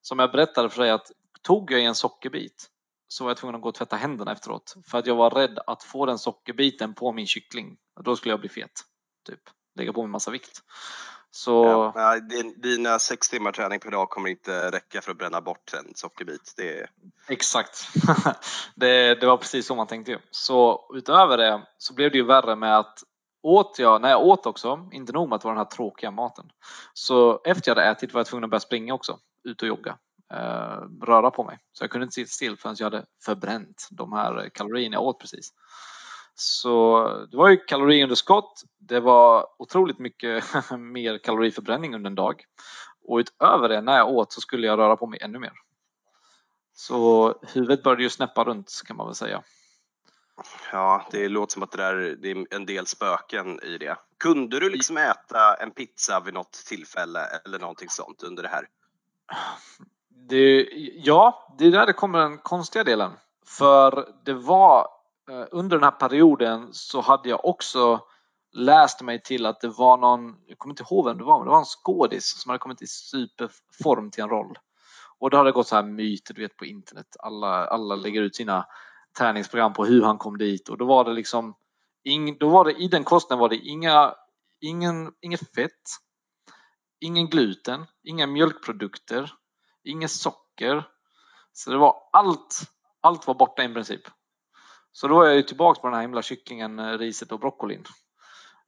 som 0.00 0.18
jag 0.18 0.32
berättade 0.32 0.70
för 0.70 0.82
dig 0.82 0.90
att 0.90 1.12
tog 1.42 1.70
jag 1.72 1.80
en 1.80 1.94
sockerbit 1.94 2.70
så 3.08 3.24
var 3.24 3.30
jag 3.30 3.36
tvungen 3.36 3.54
att 3.54 3.62
gå 3.62 3.68
och 3.68 3.74
tvätta 3.74 3.96
händerna 3.96 4.32
efteråt 4.32 4.76
för 4.86 4.98
att 4.98 5.06
jag 5.06 5.14
var 5.14 5.30
rädd 5.30 5.58
att 5.66 5.82
få 5.82 6.06
den 6.06 6.18
sockerbiten 6.18 6.94
på 6.94 7.12
min 7.12 7.26
kyckling. 7.26 7.76
Då 8.00 8.16
skulle 8.16 8.32
jag 8.32 8.40
bli 8.40 8.48
fet. 8.48 8.84
Typ 9.26 9.40
lägga 9.74 9.92
på 9.92 10.02
mig 10.02 10.10
massa 10.10 10.30
vikt. 10.30 10.62
Så... 11.30 11.64
Ja, 11.94 12.20
dina 12.56 12.98
sex 12.98 13.28
timmar 13.28 13.52
träning 13.52 13.80
per 13.80 13.90
dag 13.90 14.10
kommer 14.10 14.28
inte 14.28 14.70
räcka 14.70 15.00
för 15.00 15.10
att 15.10 15.18
bränna 15.18 15.40
bort 15.40 15.72
en 15.74 15.94
sockerbit. 15.94 16.54
Det 16.56 16.78
är... 16.78 16.90
Exakt. 17.28 17.88
det, 18.74 19.14
det 19.14 19.26
var 19.26 19.36
precis 19.36 19.66
så 19.66 19.74
man 19.74 19.86
tänkte 19.86 20.12
ju. 20.12 20.18
Så 20.30 20.90
utöver 20.94 21.36
det 21.36 21.66
så 21.78 21.94
blev 21.94 22.10
det 22.10 22.18
ju 22.18 22.24
värre 22.24 22.56
med 22.56 22.78
att 22.78 22.98
åt 23.42 23.78
jag, 23.78 24.02
när 24.02 24.10
jag 24.10 24.22
åt 24.22 24.46
också, 24.46 24.88
inte 24.92 25.12
nog 25.12 25.28
med 25.28 25.36
att 25.36 25.42
det 25.42 25.48
var 25.48 25.54
den 25.54 25.64
här 25.64 25.70
tråkiga 25.70 26.10
maten, 26.10 26.50
så 26.92 27.40
efter 27.44 27.70
jag 27.70 27.76
hade 27.76 27.90
ätit 27.90 28.12
var 28.12 28.20
jag 28.20 28.26
tvungen 28.26 28.44
att 28.44 28.50
börja 28.50 28.60
springa 28.60 28.94
också, 28.94 29.18
ut 29.44 29.62
och 29.62 29.68
jogga, 29.68 29.98
eh, 30.32 30.80
röra 31.02 31.30
på 31.30 31.44
mig. 31.44 31.58
Så 31.72 31.84
jag 31.84 31.90
kunde 31.90 32.04
inte 32.04 32.14
sitta 32.14 32.28
still 32.28 32.56
förrän 32.56 32.76
jag 32.78 32.86
hade 32.86 33.06
förbränt 33.24 33.88
de 33.90 34.12
här 34.12 34.50
kalorierna 34.54 34.94
jag 34.94 35.02
åt 35.02 35.20
precis. 35.20 35.52
Så 36.34 37.08
det 37.30 37.36
var 37.36 37.48
ju 37.48 37.56
kaloriunderskott. 37.56 38.62
Det 38.78 39.00
var 39.00 39.46
otroligt 39.58 39.98
mycket 39.98 40.44
mer 40.78 41.18
kaloriförbränning 41.18 41.94
under 41.94 42.10
en 42.10 42.14
dag. 42.14 42.44
Och 43.08 43.16
utöver 43.16 43.68
det, 43.68 43.80
när 43.80 43.96
jag 43.96 44.08
åt 44.08 44.32
så 44.32 44.40
skulle 44.40 44.66
jag 44.66 44.78
röra 44.78 44.96
på 44.96 45.06
mig 45.06 45.18
ännu 45.22 45.38
mer. 45.38 45.52
Så 46.72 47.34
huvudet 47.54 47.82
började 47.82 48.02
ju 48.02 48.10
snäppa 48.10 48.44
runt 48.44 48.82
kan 48.86 48.96
man 48.96 49.06
väl 49.06 49.14
säga. 49.14 49.42
Ja, 50.72 51.08
det 51.10 51.28
låter 51.28 51.52
som 51.52 51.62
att 51.62 51.70
det, 51.70 51.78
där, 51.78 52.16
det 52.22 52.30
är 52.30 52.46
en 52.50 52.66
del 52.66 52.86
spöken 52.86 53.60
i 53.60 53.78
det. 53.78 53.96
Kunde 54.18 54.60
du 54.60 54.70
liksom 54.70 54.96
äta 54.96 55.54
en 55.54 55.70
pizza 55.70 56.20
vid 56.20 56.34
något 56.34 56.52
tillfälle 56.52 57.20
eller 57.44 57.58
någonting 57.58 57.88
sånt 57.88 58.22
under 58.22 58.42
det 58.42 58.48
här? 58.48 58.68
Det, 60.28 60.68
ja, 60.94 61.54
det 61.58 61.66
är 61.66 61.70
där 61.70 61.86
det 61.86 61.92
kommer 61.92 62.18
den 62.18 62.38
konstiga 62.38 62.84
delen. 62.84 63.12
För 63.46 64.08
det 64.24 64.32
var 64.32 64.86
eh, 65.30 65.46
under 65.50 65.76
den 65.76 65.84
här 65.84 65.90
perioden 65.90 66.68
så 66.72 67.00
hade 67.00 67.28
jag 67.28 67.44
också 67.44 68.00
läst 68.52 69.02
mig 69.02 69.22
till 69.22 69.46
att 69.46 69.60
det 69.60 69.68
var 69.68 69.96
någon, 69.96 70.36
jag 70.46 70.58
kommer 70.58 70.72
inte 70.72 70.82
ihåg 70.82 71.04
vem 71.04 71.18
det 71.18 71.24
var, 71.24 71.38
men 71.38 71.44
det 71.44 71.50
var 71.50 71.58
en 71.58 71.64
skådis 71.64 72.40
som 72.42 72.50
hade 72.50 72.58
kommit 72.58 72.82
i 72.82 72.86
superform 72.86 74.10
till 74.10 74.22
en 74.22 74.28
roll. 74.28 74.58
Och 75.18 75.30
då 75.30 75.36
har 75.36 75.44
det 75.44 75.52
gått 75.52 75.66
så 75.66 75.76
här 75.76 75.82
myter 75.82 76.34
du 76.34 76.42
vet 76.42 76.56
på 76.56 76.64
internet. 76.64 77.06
Alla, 77.18 77.66
alla 77.66 77.94
lägger 77.94 78.22
ut 78.22 78.36
sina 78.36 78.66
träningsprogram 79.18 79.72
på 79.72 79.84
hur 79.84 80.02
han 80.02 80.18
kom 80.18 80.38
dit 80.38 80.68
och 80.68 80.78
då 80.78 80.84
var 80.84 81.04
det 81.04 81.12
liksom 81.12 81.54
ing, 82.04 82.38
då 82.38 82.48
var 82.48 82.64
det 82.64 82.72
i 82.72 82.88
den 82.88 83.04
kosten 83.04 83.38
var 83.38 83.48
det 83.48 83.56
inga, 83.56 84.14
ingen, 84.60 85.12
inget 85.20 85.54
fett, 85.54 85.82
ingen 87.00 87.30
gluten, 87.30 87.86
inga 88.02 88.26
mjölkprodukter, 88.26 89.32
inget 89.84 90.10
socker. 90.10 90.88
Så 91.52 91.70
det 91.70 91.78
var 91.78 91.96
allt, 92.12 92.60
allt 93.00 93.26
var 93.26 93.34
borta 93.34 93.64
i 93.64 93.74
princip. 93.74 94.02
Så 94.92 95.08
då 95.08 95.14
var 95.14 95.26
jag 95.26 95.36
ju 95.36 95.42
tillbaks 95.42 95.80
på 95.80 95.86
den 95.86 95.94
här 95.94 96.02
himla 96.02 96.22
kycklingen, 96.22 96.98
riset 96.98 97.32
och 97.32 97.40
broccolin. 97.40 97.84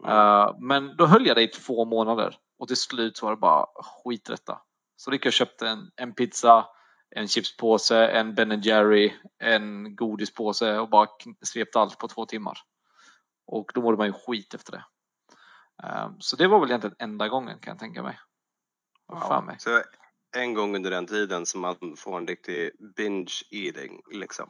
Uh, 0.07 0.57
men 0.61 0.97
då 0.97 1.07
höll 1.07 1.27
jag 1.27 1.37
det 1.37 1.43
i 1.43 1.49
två 1.49 1.85
månader 1.85 2.37
och 2.59 2.69
till 2.69 2.77
slut 2.77 3.17
så 3.17 3.27
var 3.27 3.33
det 3.33 3.41
bara 3.41 3.67
skit 3.75 4.25
detta. 4.25 4.61
Så 4.97 5.13
gick 5.13 5.27
jag 5.27 5.31
och 5.31 5.33
köpte 5.33 5.69
en, 5.69 5.91
en 5.97 6.15
pizza, 6.15 6.67
en 7.17 7.29
chipspåse, 7.29 8.07
en 8.07 8.35
Ben 8.35 8.61
Jerry, 8.61 9.13
en 9.39 9.97
godispåse 9.97 10.79
och 10.79 10.91
bara 10.91 11.09
svepte 11.43 11.81
allt 11.81 11.99
på 11.99 12.09
två 12.09 12.27
timmar. 12.27 12.59
Och 13.47 13.71
då 13.75 13.83
mådde 13.83 13.99
man 13.99 14.07
ju 14.07 14.13
skit 14.13 14.55
efter 14.55 14.73
det. 14.73 14.85
Uh, 15.85 16.11
så 16.19 16.37
det 16.37 16.49
var 16.49 16.61
väl 16.61 16.69
egentligen 16.69 16.97
enda 16.99 17.29
gången 17.29 17.59
kan 17.59 17.71
jag 17.71 17.79
tänka 17.79 18.03
mig. 18.03 18.19
Ja, 19.09 19.41
mig. 19.47 19.57
Så 19.59 19.83
en 20.37 20.55
gång 20.55 20.77
under 20.77 20.91
den 20.91 21.07
tiden 21.07 21.47
som 21.47 21.61
man 21.61 21.77
får 21.97 22.19
en 22.19 22.27
riktig 22.27 22.71
binge 22.97 23.33
eating 23.51 24.01
liksom? 24.13 24.49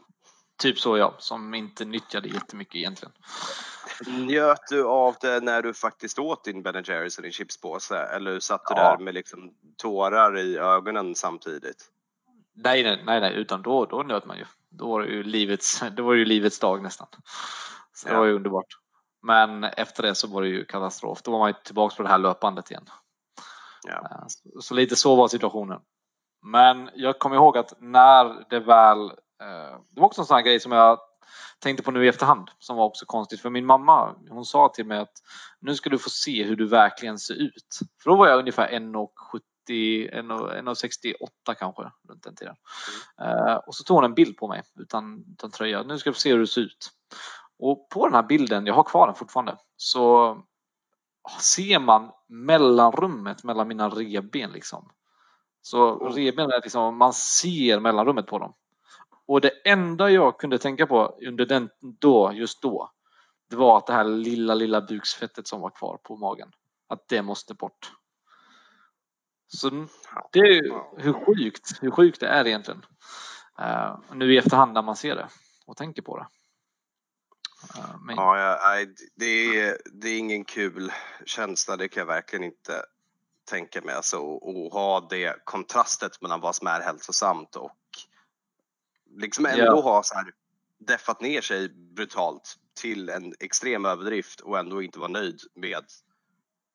Typ 0.59 0.79
så 0.79 0.97
ja, 0.97 1.15
som 1.19 1.55
inte 1.55 1.85
nyttjade 1.85 2.29
jättemycket 2.29 2.75
egentligen. 2.75 3.13
Njöt 4.07 4.69
du 4.71 4.85
av 4.85 5.17
det 5.21 5.41
när 5.41 5.63
du 5.63 5.75
faktiskt 5.75 6.19
åt 6.19 6.45
din 6.45 6.63
Ben 6.63 6.85
Jerrys 6.85 7.17
och 7.17 7.23
din 7.23 7.33
chipspåse 7.33 7.99
eller 7.99 8.41
satt 8.41 8.67
du 8.69 8.75
ja. 8.75 8.83
där 8.83 9.05
med 9.05 9.15
liksom 9.15 9.55
tårar 9.77 10.39
i 10.39 10.59
ögonen 10.59 11.15
samtidigt? 11.15 11.91
Nej, 12.55 12.83
nej, 12.83 13.03
nej, 13.05 13.21
nej 13.21 13.35
utan 13.35 13.63
då, 13.63 13.87
då 13.87 14.03
njöt 14.03 14.27
man 14.27 14.39
ju. 14.39 14.45
Då 14.69 14.89
var 14.89 15.01
det 15.01 15.09
ju 15.09 15.23
livets, 15.23 15.83
det 15.97 16.03
var 16.03 16.15
ju 16.15 16.25
livets 16.25 16.59
dag 16.59 16.83
nästan. 16.83 17.09
Så 17.93 18.09
ja. 18.09 18.13
det 18.13 18.19
var 18.19 18.27
ju 18.27 18.33
underbart. 18.33 18.79
Men 19.23 19.65
efter 19.65 20.03
det 20.03 20.15
så 20.15 20.29
var 20.29 20.43
det 20.43 20.49
ju 20.49 20.65
katastrof. 20.65 21.23
Då 21.23 21.31
var 21.31 21.39
man 21.39 21.49
ju 21.49 21.55
tillbaka 21.65 21.97
på 21.97 22.03
det 22.03 22.09
här 22.09 22.19
löpandet 22.19 22.71
igen. 22.71 22.87
Ja. 23.87 24.09
Eh, 24.11 24.25
så, 24.61 24.75
lite 24.75 24.97
så 24.97 25.17
var 25.17 25.29
situationen. 25.29 25.81
Men 26.43 26.91
jag 26.95 27.19
kommer 27.19 27.37
ihåg 27.37 27.59
att 27.59 27.73
när 27.81 28.50
det 28.50 28.61
väl 28.61 29.12
Eh, 29.41 29.79
det 29.91 30.00
var 30.00 30.07
också 30.07 30.21
en 30.21 30.27
sån 30.27 30.35
här 30.35 30.43
grej 30.43 30.61
som 30.61 30.73
jag 30.73 30.99
tänkte 31.59 31.83
på 31.83 31.91
nu 31.91 32.05
i 32.05 32.09
efterhand 32.09 32.50
som 32.59 32.77
var 32.77 32.85
också 32.85 33.07
konstigt 33.07 33.41
för 33.41 33.50
min 33.50 33.67
mamma 33.67 34.15
hon 34.29 34.45
sa 34.45 34.69
till 34.69 34.87
mig 34.87 34.99
att 34.99 35.12
nu 35.61 35.75
ska 35.75 35.91
du 35.91 35.99
få 35.99 36.11
se 36.11 36.45
hur 36.45 36.57
du 36.57 36.69
verkligen 36.69 37.19
ser 37.19 37.35
ut. 37.35 37.79
För 38.03 38.11
då 38.11 38.17
var 38.17 38.29
jag 38.29 38.39
ungefär 38.39 38.69
1,70 38.69 39.11
1,68 39.69 41.55
kanske 41.59 41.83
runt 42.09 42.23
den 42.23 42.35
tiden. 42.35 42.55
Mm. 43.21 43.59
och 43.67 43.75
så 43.75 43.85
tog 43.85 43.95
hon 43.95 44.05
en 44.05 44.15
bild 44.15 44.37
på 44.37 44.49
mig 44.49 44.62
utan, 44.81 45.25
utan 45.33 45.50
tröja. 45.50 45.83
Nu 45.83 45.99
ska 45.99 46.11
du 46.11 46.15
få 46.15 46.21
se 46.21 46.33
hur 46.33 46.39
du 46.39 46.47
ser 46.47 46.61
ut. 46.61 46.91
Och 47.62 47.88
på 47.88 48.07
den 48.07 48.14
här 48.14 48.23
bilden, 48.23 48.67
jag 48.67 48.75
har 48.75 48.85
kvar 48.85 49.07
den 49.07 49.17
fortfarande, 49.17 49.57
så 49.76 50.37
ser 51.40 51.79
man 51.79 52.11
mellanrummet 52.29 53.45
mellan 53.45 53.69
mina 53.69 53.88
revben 53.88 54.52
liksom. 54.52 54.90
Så 55.62 56.09
revbenen 56.09 56.50
är 56.50 56.61
liksom, 56.62 56.97
man 56.97 57.12
ser 57.12 57.81
mellanrummet 57.81 58.26
på 58.26 58.38
dem. 58.38 58.55
Och 59.26 59.40
det 59.40 59.52
enda 59.64 60.11
jag 60.11 60.38
kunde 60.38 60.59
tänka 60.59 60.87
på 60.87 61.19
under 61.26 61.47
den 61.47 61.71
då, 61.81 62.33
just 62.33 62.62
då, 62.62 62.90
det 63.50 63.57
var 63.57 63.79
att 63.79 63.87
det 63.87 63.93
här 63.93 64.05
lilla, 64.05 64.55
lilla 64.55 64.81
buksfettet 64.81 65.47
som 65.47 65.61
var 65.61 65.71
kvar 65.71 65.99
på 66.02 66.17
magen, 66.17 66.52
att 66.88 67.09
det 67.09 67.23
måste 67.23 67.55
bort. 67.55 67.93
Så 69.47 69.71
det 70.33 70.38
är 70.38 70.62
hur 70.97 71.12
sjukt, 71.12 71.83
hur 71.83 71.90
sjukt 71.90 72.21
det 72.21 72.29
är 72.29 72.47
egentligen. 72.47 72.85
Uh, 73.61 73.99
nu 74.14 74.35
i 74.35 74.38
efterhand 74.38 74.73
när 74.73 74.83
man 74.83 74.97
ser 74.97 75.17
det 75.17 75.29
och 75.67 75.76
tänker 75.76 76.02
på 76.02 76.17
det. 76.17 76.26
Men... 78.00 78.17
Ja, 78.17 78.38
ja 78.38 78.87
det, 79.14 79.61
är, 79.61 79.79
det 79.93 80.09
är 80.09 80.19
ingen 80.19 80.45
kul 80.45 80.93
känsla, 81.26 81.76
det 81.76 81.88
kan 81.88 82.00
jag 82.00 82.07
verkligen 82.07 82.45
inte 82.45 82.85
tänka 83.45 83.81
mig. 83.83 83.95
Alltså 83.95 84.37
att 84.37 84.73
ha 84.73 85.07
det 85.11 85.45
kontrastet 85.45 86.23
mellan 86.23 86.40
vad 86.40 86.57
som 86.57 86.67
är 86.67 86.81
hälsosamt 86.81 87.57
och 87.57 87.76
liksom 89.17 89.47
ändå 89.47 89.64
ja. 89.64 89.81
ha 89.81 90.02
så 90.02 90.14
här 90.14 90.33
deffat 90.79 91.21
ner 91.21 91.40
sig 91.40 91.69
brutalt 91.69 92.57
till 92.81 93.09
en 93.09 93.35
extrem 93.40 93.85
överdrift 93.85 94.40
och 94.40 94.59
ändå 94.59 94.83
inte 94.83 94.99
vara 94.99 95.09
nöjd 95.09 95.40
med, 95.55 95.85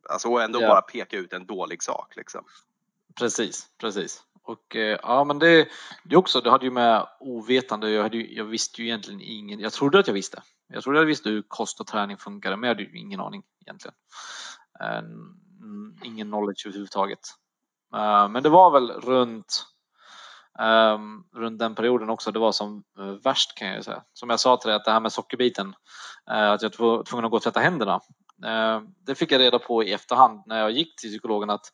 alltså 0.10 0.30
och 0.30 0.42
ändå 0.42 0.62
ja. 0.62 0.68
bara 0.68 0.82
peka 0.82 1.18
ut 1.18 1.34
en 1.34 1.46
dålig 1.46 1.84
sak 1.84 2.16
liksom. 2.16 2.46
Precis, 3.16 3.70
precis. 3.78 4.24
Och 4.44 4.76
eh, 4.76 5.00
ja, 5.04 5.24
men 5.24 5.40
det, 5.40 5.68
det 6.04 6.16
också, 6.16 6.42
det 6.42 6.52
hade 6.52 6.66
ju 6.66 6.72
med 6.72 7.08
ovetande, 7.20 7.90
jag, 7.90 8.04
hade 8.04 8.18
ju, 8.18 8.36
jag 8.36 8.46
visste 8.46 8.82
ju 8.82 8.88
egentligen 8.88 9.22
ingen, 9.22 9.60
jag 9.60 9.74
trodde 9.74 10.00
att 10.00 10.08
jag 10.08 10.14
visste. 10.14 10.44
Jag 10.68 10.84
trodde 10.84 11.00
jag 11.00 11.06
visste 11.06 11.30
hur 11.30 11.44
kost 11.48 11.80
och 11.80 11.88
träning 11.88 12.18
funkade, 12.18 12.58
men 12.58 12.68
jag 12.68 12.76
hade 12.76 12.84
ju 12.84 13.00
ingen 13.00 13.20
aning 13.20 13.44
egentligen. 13.62 13.96
Ehm, 14.80 15.06
mm, 15.62 15.98
ingen 16.04 16.28
knowledge 16.28 16.66
överhuvudtaget. 16.66 17.20
Uh, 17.96 18.30
men 18.30 18.44
det 18.44 18.50
var 18.50 18.72
väl 18.72 18.92
runt 18.92 19.66
Um, 20.60 21.24
runt 21.36 21.60
den 21.60 21.76
perioden 21.76 22.10
också 22.10 22.32
det 22.32 22.40
var 22.40 22.52
som 22.52 22.84
uh, 23.00 23.12
värst 23.12 23.58
kan 23.58 23.68
jag 23.68 23.86
säga. 23.86 24.04
Som 24.14 24.30
jag 24.30 24.40
sa 24.40 24.58
till 24.58 24.68
dig 24.68 24.76
att 24.76 24.86
det 24.86 24.92
här 24.92 25.00
med 25.00 25.12
sockerbiten, 25.12 25.68
uh, 26.32 26.52
att 26.52 26.62
jag 26.62 26.72
var 26.78 27.04
tvungen 27.04 27.26
att 27.26 27.32
gå 27.32 27.38
och 27.38 27.44
tvätta 27.44 27.60
händerna. 27.60 28.00
Uh, 28.46 28.88
det 29.06 29.16
fick 29.16 29.32
jag 29.32 29.40
reda 29.40 29.60
på 29.60 29.84
i 29.84 29.94
efterhand 29.94 30.44
när 30.46 30.60
jag 30.60 30.72
gick 30.72 31.02
till 31.02 31.10
psykologen 31.10 31.50
att 31.50 31.66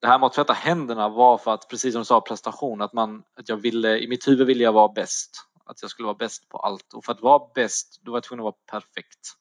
det 0.00 0.06
här 0.06 0.18
med 0.18 0.26
att 0.26 0.32
tvätta 0.32 0.52
händerna 0.52 1.08
var 1.08 1.38
för 1.38 1.54
att, 1.54 1.68
precis 1.68 1.92
som 1.92 2.00
du 2.00 2.04
sa, 2.04 2.20
prestation, 2.20 2.82
att, 2.82 2.92
man, 2.92 3.22
att 3.40 3.48
jag 3.48 3.56
ville, 3.56 3.98
i 3.98 4.08
mitt 4.08 4.28
huvud 4.28 4.46
ville 4.46 4.64
jag 4.64 4.72
vara 4.72 4.92
bäst. 4.92 5.30
Att 5.70 5.82
jag 5.82 5.90
skulle 5.90 6.06
vara 6.06 6.16
bäst 6.16 6.48
på 6.48 6.58
allt 6.58 6.92
och 6.94 7.04
för 7.04 7.12
att 7.12 7.20
vara 7.20 7.52
bäst, 7.54 8.00
då 8.02 8.10
var 8.10 8.16
jag 8.16 8.24
tvungen 8.24 8.46
att 8.46 8.54
vara 8.54 8.80
perfekt. 8.80 9.34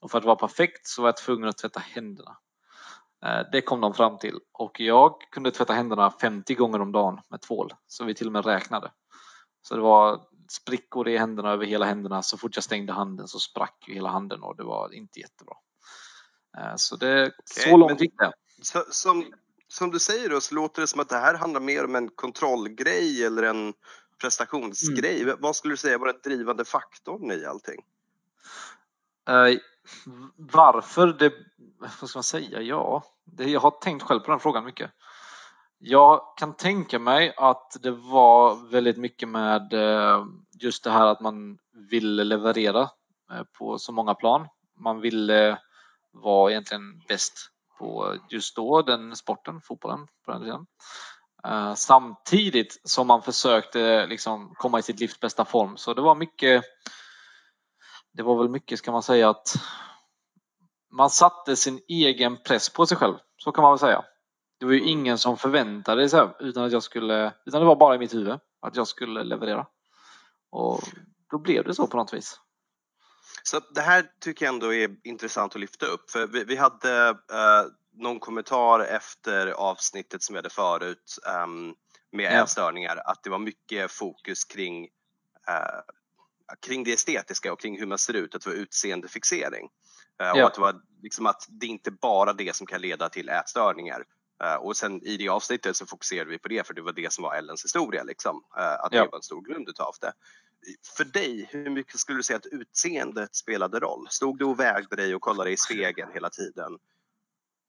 Och 0.00 0.10
för 0.10 0.18
att 0.18 0.24
vara 0.24 0.36
perfekt 0.36 0.86
så 0.86 1.02
var 1.02 1.08
jag 1.08 1.16
tvungen 1.16 1.48
att 1.48 1.58
tvätta 1.58 1.80
händerna. 1.80 2.36
Eh, 3.24 3.40
det 3.52 3.60
kom 3.60 3.80
de 3.80 3.94
fram 3.94 4.18
till 4.18 4.40
och 4.52 4.80
jag 4.80 5.20
kunde 5.30 5.50
tvätta 5.50 5.72
händerna 5.72 6.10
50 6.10 6.54
gånger 6.54 6.80
om 6.80 6.92
dagen 6.92 7.20
med 7.30 7.40
tvål, 7.40 7.72
så 7.86 8.04
vi 8.04 8.14
till 8.14 8.26
och 8.26 8.32
med 8.32 8.46
räknade. 8.46 8.92
Så 9.62 9.74
det 9.74 9.82
var 9.82 10.20
sprickor 10.48 11.08
i 11.08 11.18
händerna 11.18 11.50
över 11.50 11.66
hela 11.66 11.84
händerna. 11.84 12.22
Så 12.22 12.38
fort 12.38 12.56
jag 12.56 12.64
stängde 12.64 12.92
handen 12.92 13.28
så 13.28 13.38
sprack 13.38 13.84
ju 13.88 13.94
hela 13.94 14.08
handen 14.08 14.42
och 14.42 14.56
det 14.56 14.64
var 14.64 14.94
inte 14.94 15.20
jättebra. 15.20 15.54
Eh, 16.58 16.72
så 16.76 16.96
det, 16.96 17.26
okay, 17.26 17.70
så 17.70 17.76
långt 17.76 18.00
gick 18.00 18.14
det. 18.18 18.32
Som, 18.90 19.32
som 19.68 19.90
du 19.90 19.98
säger 19.98 20.28
då 20.28 20.40
så 20.40 20.54
låter 20.54 20.80
det 20.80 20.86
som 20.86 21.00
att 21.00 21.08
det 21.08 21.16
här 21.16 21.34
handlar 21.34 21.60
mer 21.60 21.84
om 21.84 21.94
en 21.94 22.08
kontrollgrej 22.08 23.24
eller 23.24 23.42
en 23.42 23.74
prestationsgrej. 24.20 25.22
Mm. 25.22 25.36
Vad 25.40 25.56
skulle 25.56 25.72
du 25.72 25.76
säga 25.76 25.98
var 25.98 26.06
den 26.06 26.20
drivande 26.24 26.64
faktorn 26.64 27.30
i 27.30 27.44
allting? 27.44 27.80
Uh, 29.30 29.58
varför 30.36 31.06
det, 31.06 31.32
vad 32.00 32.08
ska 32.08 32.18
man 32.18 32.22
säga, 32.22 32.60
ja, 32.60 33.02
det, 33.24 33.44
jag 33.44 33.60
har 33.60 33.70
tänkt 33.70 34.02
själv 34.02 34.20
på 34.20 34.30
den 34.30 34.40
frågan 34.40 34.64
mycket. 34.64 34.90
Jag 35.78 36.20
kan 36.36 36.56
tänka 36.56 36.98
mig 36.98 37.34
att 37.36 37.76
det 37.82 37.90
var 37.90 38.70
väldigt 38.70 38.96
mycket 38.96 39.28
med 39.28 39.72
eh, 39.72 40.24
just 40.60 40.84
det 40.84 40.90
här 40.90 41.06
att 41.06 41.20
man 41.20 41.58
ville 41.90 42.24
leverera 42.24 42.90
eh, 43.32 43.42
på 43.58 43.78
så 43.78 43.92
många 43.92 44.14
plan. 44.14 44.48
Man 44.78 45.00
ville 45.00 45.58
vara 46.12 46.50
egentligen 46.50 47.02
bäst 47.08 47.50
på 47.78 48.16
just 48.30 48.56
då 48.56 48.82
den 48.82 49.16
sporten, 49.16 49.60
fotbollen 49.60 50.06
på 50.24 50.32
den 50.32 50.42
tiden. 50.42 50.66
Eh, 51.44 51.74
samtidigt 51.74 52.80
som 52.84 53.06
man 53.06 53.22
försökte 53.22 54.06
liksom 54.06 54.54
komma 54.54 54.78
i 54.78 54.82
sitt 54.82 55.00
livs 55.00 55.20
bästa 55.20 55.44
form. 55.44 55.76
Så 55.76 55.94
det 55.94 56.02
var 56.02 56.14
mycket 56.14 56.64
det 58.16 58.22
var 58.22 58.38
väl 58.38 58.48
mycket, 58.48 58.78
ska 58.78 58.92
man 58.92 59.02
säga, 59.02 59.30
att 59.30 59.54
man 60.92 61.10
satte 61.10 61.56
sin 61.56 61.80
egen 61.88 62.42
press 62.42 62.68
på 62.68 62.86
sig 62.86 62.96
själv. 62.96 63.14
Så 63.36 63.52
kan 63.52 63.62
man 63.62 63.72
väl 63.72 63.78
säga. 63.78 64.04
Det 64.60 64.66
var 64.66 64.72
ju 64.72 64.80
ingen 64.80 65.18
som 65.18 65.36
förväntade 65.36 66.08
sig 66.08 66.28
utan 66.40 66.64
att 66.64 66.72
jag 66.72 66.82
skulle, 66.82 67.32
utan 67.46 67.60
det 67.60 67.66
var 67.66 67.76
bara 67.76 67.94
i 67.94 67.98
mitt 67.98 68.14
huvud 68.14 68.38
att 68.60 68.76
jag 68.76 68.88
skulle 68.88 69.24
leverera. 69.24 69.66
Och 70.50 70.80
då 71.30 71.38
blev 71.38 71.64
det 71.64 71.74
så 71.74 71.86
på 71.86 71.96
något 71.96 72.14
vis. 72.14 72.40
Så 73.42 73.60
det 73.74 73.80
här 73.80 74.06
tycker 74.20 74.44
jag 74.44 74.54
ändå 74.54 74.74
är 74.74 74.96
intressant 75.04 75.54
att 75.54 75.60
lyfta 75.60 75.86
upp 75.86 76.10
för 76.10 76.26
vi, 76.26 76.44
vi 76.44 76.56
hade 76.56 77.08
eh, 77.08 77.64
någon 77.94 78.20
kommentar 78.20 78.80
efter 78.80 79.46
avsnittet 79.46 80.22
som 80.22 80.32
vi 80.32 80.38
hade 80.38 80.50
förut 80.50 81.18
um, 81.44 81.74
med 82.12 82.32
ja. 82.32 82.44
ätstörningar, 82.44 83.02
att 83.04 83.22
det 83.22 83.30
var 83.30 83.38
mycket 83.38 83.90
fokus 83.92 84.44
kring, 84.44 84.84
eh, 85.48 85.80
kring 86.60 86.84
det 86.84 86.92
estetiska 86.92 87.52
och 87.52 87.60
kring 87.60 87.78
hur 87.78 87.86
man 87.86 87.98
ser 87.98 88.14
ut, 88.14 88.34
att 88.34 88.42
det 88.42 88.50
var 88.50 88.56
utseendefixering. 88.56 89.68
Eh, 90.20 90.26
ja. 90.26 90.42
Och 90.42 90.46
att 90.46 90.54
det 90.54 90.60
var 90.60 90.80
liksom 91.02 91.26
att 91.26 91.46
det 91.48 91.66
inte 91.66 91.90
bara 91.90 92.32
det 92.32 92.56
som 92.56 92.66
kan 92.66 92.80
leda 92.80 93.08
till 93.08 93.28
ätstörningar. 93.28 94.04
Eh, 94.44 94.54
och 94.54 94.76
sen 94.76 95.02
i 95.02 95.16
det 95.16 95.28
avsnittet 95.28 95.76
så 95.76 95.86
fokuserade 95.86 96.30
vi 96.30 96.38
på 96.38 96.48
det 96.48 96.66
för 96.66 96.74
det 96.74 96.82
var 96.82 96.92
det 96.92 97.12
som 97.12 97.22
var 97.22 97.34
Ellens 97.34 97.64
historia, 97.64 98.02
liksom. 98.02 98.44
Att 98.50 98.92
det 98.92 98.98
var 98.98 99.16
en 99.16 99.22
stor 99.22 99.42
grund 99.42 99.68
utav 99.68 99.94
det. 100.00 100.12
För 100.96 101.04
dig, 101.04 101.48
hur 101.50 101.70
mycket 101.70 101.98
skulle 102.00 102.18
du 102.18 102.22
säga 102.22 102.36
att 102.36 102.46
utseendet 102.46 103.34
spelade 103.34 103.80
roll? 103.80 104.06
Stod 104.10 104.38
du 104.38 104.44
och 104.44 104.60
vägde 104.60 104.96
dig 104.96 105.14
och 105.14 105.22
kollade 105.22 105.50
i 105.50 105.56
spegeln 105.56 106.12
hela 106.12 106.30
tiden? 106.30 106.78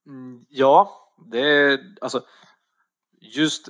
Mm, 0.06 0.46
ja, 0.48 0.90
det 1.30 1.80
alltså 2.00 2.24
just 3.20 3.68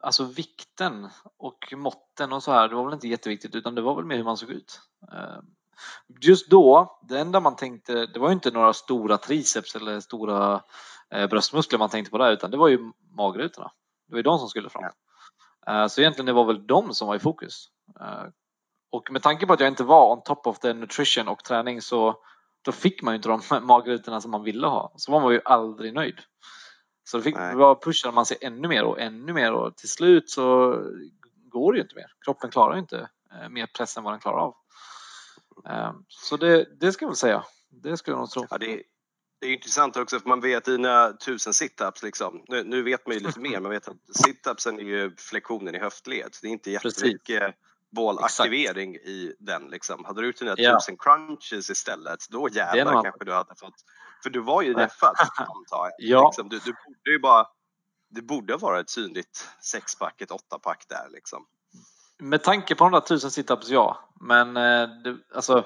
alltså 0.00 0.24
vikten 0.24 1.08
och 1.38 1.72
måtten 1.76 2.32
och 2.32 2.42
så 2.42 2.52
här, 2.52 2.68
det 2.68 2.74
var 2.74 2.84
väl 2.84 2.94
inte 2.94 3.08
jätteviktigt 3.08 3.54
utan 3.54 3.74
det 3.74 3.82
var 3.82 3.94
väl 3.94 4.04
mer 4.04 4.16
hur 4.16 4.24
man 4.24 4.36
såg 4.36 4.50
ut. 4.50 4.80
Eh, 5.12 5.40
just 6.22 6.50
då, 6.50 6.98
det 7.08 7.20
enda 7.20 7.40
man 7.40 7.56
tänkte, 7.56 8.06
det 8.06 8.18
var 8.18 8.28
ju 8.28 8.34
inte 8.34 8.50
några 8.50 8.72
stora 8.72 9.18
triceps 9.18 9.76
eller 9.76 10.00
stora 10.00 10.62
eh, 11.10 11.26
bröstmuskler 11.26 11.78
man 11.78 11.88
tänkte 11.88 12.10
på 12.10 12.18
där 12.18 12.32
utan 12.32 12.50
det 12.50 12.56
var 12.56 12.68
ju 12.68 12.92
magrutorna. 13.16 13.72
Det 14.06 14.12
var 14.12 14.18
ju 14.18 14.22
de 14.22 14.38
som 14.38 14.48
skulle 14.48 14.68
fram. 14.68 14.84
Eh, 15.66 15.86
så 15.86 16.00
egentligen 16.00 16.26
det 16.26 16.32
var 16.32 16.44
väl 16.44 16.66
de 16.66 16.94
som 16.94 17.08
var 17.08 17.16
i 17.16 17.20
fokus. 17.20 17.68
Och 18.92 19.10
med 19.10 19.22
tanke 19.22 19.46
på 19.46 19.52
att 19.52 19.60
jag 19.60 19.68
inte 19.68 19.84
var 19.84 20.12
on 20.12 20.22
top 20.22 20.46
of 20.46 20.58
the 20.58 20.72
nutrition 20.72 21.28
och 21.28 21.44
träning 21.44 21.82
så 21.82 22.16
då 22.62 22.72
fick 22.72 23.02
man 23.02 23.14
ju 23.14 23.16
inte 23.16 23.28
de 23.28 23.66
magrutorna 23.66 24.20
som 24.20 24.30
man 24.30 24.42
ville 24.42 24.66
ha. 24.66 24.94
Så 24.96 25.12
var 25.12 25.20
man 25.20 25.32
ju 25.32 25.40
aldrig 25.44 25.94
nöjd. 25.94 26.20
Så 27.04 27.16
då 27.16 27.22
fick, 27.22 27.36
då 27.36 27.80
pushade 27.84 28.14
man 28.14 28.26
sig 28.26 28.36
ännu 28.40 28.68
mer 28.68 28.84
och 28.84 29.00
ännu 29.00 29.32
mer 29.32 29.52
och 29.52 29.76
till 29.76 29.88
slut 29.88 30.30
så 30.30 30.76
går 31.48 31.72
det 31.72 31.76
ju 31.76 31.82
inte 31.82 31.94
mer. 31.94 32.12
Kroppen 32.24 32.50
klarar 32.50 32.74
ju 32.74 32.80
inte 32.80 33.08
eh, 33.32 33.48
mer 33.48 33.66
press 33.66 33.96
än 33.96 34.04
vad 34.04 34.12
den 34.12 34.20
klarar 34.20 34.38
av. 34.38 34.54
Ehm, 35.68 36.04
så 36.08 36.36
det, 36.36 36.66
det 36.80 36.92
ska 36.92 37.04
jag 37.04 37.10
väl 37.10 37.16
säga. 37.16 37.44
Det 37.70 37.96
skulle 37.96 38.14
jag 38.14 38.20
nog 38.20 38.30
tro. 38.30 38.46
Ja, 38.50 38.58
det, 38.58 38.82
det 39.40 39.46
är 39.46 39.52
intressant 39.52 39.96
också 39.96 40.20
för 40.20 40.28
man 40.28 40.40
vet 40.40 40.64
dina 40.64 41.12
tusen 41.12 41.54
situps 41.54 42.02
liksom. 42.02 42.44
Nu, 42.48 42.64
nu 42.64 42.82
vet 42.82 43.06
man 43.06 43.16
ju 43.16 43.20
lite 43.20 43.40
mer. 43.40 43.60
Man 43.60 43.70
vet 43.70 43.88
att 43.88 43.96
situpsen 44.26 44.78
är 44.78 44.84
ju 44.84 45.16
flektionen 45.18 45.74
i 45.74 45.78
höftled. 45.78 46.36
Det 46.42 46.48
är 46.48 46.52
inte 46.52 46.70
jättemycket 46.70 47.54
bålaktivering 47.92 48.94
i 48.94 49.34
den 49.38 49.68
liksom. 49.68 50.04
Hade 50.04 50.20
du 50.20 50.26
gjort 50.26 50.38
dina 50.38 50.54
ja. 50.56 50.74
tusen 50.74 50.96
crunches 50.96 51.70
istället, 51.70 52.20
då 52.30 52.48
jävlar 52.48 53.02
kanske 53.02 53.24
du 53.24 53.32
hade 53.32 53.54
fått 53.56 53.84
för 54.22 54.30
du 54.30 54.40
var 54.40 54.62
ju 54.62 54.74
deffad 54.74 55.14
antar 55.36 55.84
jag. 55.84 55.92
Ja. 55.98 56.26
Liksom, 56.26 56.48
du, 56.48 56.58
du, 56.58 56.72
borde 56.72 57.10
ju 57.10 57.18
bara, 57.18 57.46
det 58.10 58.22
borde 58.22 58.56
vara 58.56 58.80
ett 58.80 58.90
synligt 58.90 59.48
sexpack, 59.60 60.20
ett 60.20 60.30
åttapack 60.30 60.84
där 60.88 61.08
liksom. 61.10 61.46
Med 62.18 62.42
tanke 62.42 62.74
på 62.74 62.84
de 62.84 62.92
där 62.92 63.00
tusen 63.00 63.30
situps 63.30 63.68
ja, 63.68 64.10
men 64.20 64.56
eh, 64.56 64.88
det, 64.88 65.16
alltså 65.34 65.64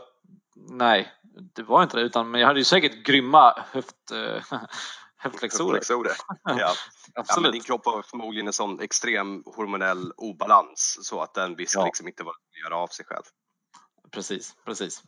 nej, 0.55 1.13
det 1.55 1.63
var 1.63 1.83
inte 1.83 1.97
det 1.97 2.03
utan 2.03 2.31
men 2.31 2.41
jag 2.41 2.49
hade 2.49 2.61
ju 2.61 2.65
säkert 2.65 3.07
grymma 3.07 3.65
höft, 3.73 4.13
höftflexorer. 5.31 5.73
höftflexorer. 5.73 6.17
Ja. 6.61 6.73
Absolut. 7.15 7.47
Ja, 7.47 7.53
din 7.53 7.63
kropp 7.63 7.87
har 7.87 8.03
förmodligen 8.03 8.47
en 8.47 8.53
sån 8.53 8.81
extrem 8.81 9.43
hormonell 9.47 10.13
obalans 10.17 10.99
så 11.03 11.21
att 11.21 11.35
den 11.35 11.57
visste 11.57 11.79
ja. 11.79 11.85
liksom 11.85 12.09
inte 12.09 12.25
vad 12.25 12.35
den 12.35 12.61
göra 12.65 12.83
av 12.83 12.87
sig 12.87 13.05
själv. 13.05 13.23
Precis, 14.11 14.55
precis. 14.65 15.03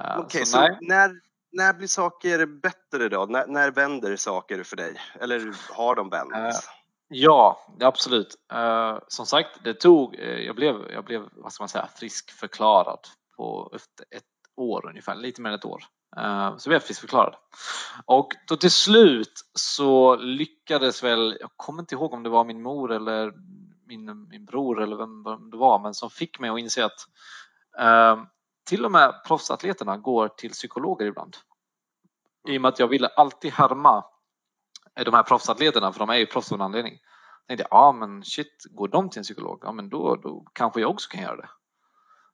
Uh, 0.00 0.18
Okej, 0.18 0.24
okay, 0.24 0.44
så, 0.44 0.56
så 0.56 0.78
när, 0.80 1.20
när 1.52 1.72
blir 1.72 1.88
saker 1.88 2.46
bättre 2.46 3.08
då? 3.08 3.26
När, 3.26 3.46
när 3.46 3.70
vänder 3.70 4.16
saker 4.16 4.62
för 4.62 4.76
dig? 4.76 5.00
Eller 5.20 5.54
har 5.70 5.94
de 5.94 6.10
vänt? 6.10 6.32
Uh, 6.32 6.50
ja, 7.08 7.66
absolut. 7.80 8.36
Uh, 8.52 8.98
som 9.08 9.26
sagt, 9.26 9.64
det 9.64 9.74
tog, 9.74 10.14
uh, 10.14 10.40
jag, 10.40 10.56
blev, 10.56 10.90
jag 10.92 11.04
blev, 11.04 11.28
vad 11.32 11.52
ska 11.52 11.62
man 11.62 11.68
säga, 11.68 11.88
friskförklarad 11.96 13.00
på 13.36 13.72
efter 13.74 14.06
ett 14.10 14.24
år 14.56 14.86
ungefär, 14.88 15.14
lite 15.14 15.40
mer 15.40 15.50
än 15.50 15.56
ett 15.56 15.64
år. 15.64 15.84
Eh, 16.16 16.56
så 16.56 16.68
blev 16.68 16.74
jag 16.74 16.82
friskförklarad. 16.82 17.34
Och 18.04 18.28
då 18.48 18.56
till 18.56 18.70
slut 18.70 19.32
så 19.54 20.16
lyckades 20.16 21.02
väl, 21.02 21.36
jag 21.40 21.50
kommer 21.56 21.82
inte 21.82 21.94
ihåg 21.94 22.12
om 22.12 22.22
det 22.22 22.30
var 22.30 22.44
min 22.44 22.62
mor 22.62 22.92
eller 22.92 23.32
min, 23.86 24.28
min 24.28 24.44
bror 24.44 24.82
eller 24.82 24.96
vem, 24.96 25.22
vem 25.22 25.50
det 25.50 25.56
var, 25.56 25.78
men 25.78 25.94
som 25.94 26.10
fick 26.10 26.40
mig 26.40 26.50
att 26.50 26.58
inse 26.58 26.84
att 26.84 27.06
eh, 27.78 28.22
till 28.66 28.84
och 28.84 28.92
med 28.92 29.14
proffsatleterna 29.26 29.96
går 29.96 30.28
till 30.28 30.50
psykologer 30.50 31.06
ibland. 31.06 31.36
I 32.48 32.58
och 32.58 32.62
med 32.62 32.68
att 32.68 32.78
jag 32.78 32.88
ville 32.88 33.08
alltid 33.08 33.52
härma 33.52 34.04
eh, 34.96 35.04
de 35.04 35.14
här 35.14 35.22
proffsatleterna, 35.22 35.92
för 35.92 35.98
de 35.98 36.10
är 36.10 36.16
ju 36.16 36.26
proffs 36.26 36.52
av 36.52 36.56
en 36.56 36.62
anledning. 36.62 36.98
Jag 37.46 37.58
tänkte 37.58 37.68
ja 37.70 37.92
men 37.92 38.24
shit, 38.24 38.64
går 38.70 38.88
de 38.88 39.10
till 39.10 39.18
en 39.18 39.24
psykolog, 39.24 39.58
ja 39.62 39.72
men 39.72 39.88
då, 39.88 40.16
då 40.16 40.44
kanske 40.52 40.80
jag 40.80 40.90
också 40.90 41.10
kan 41.10 41.22
göra 41.22 41.36
det. 41.36 41.48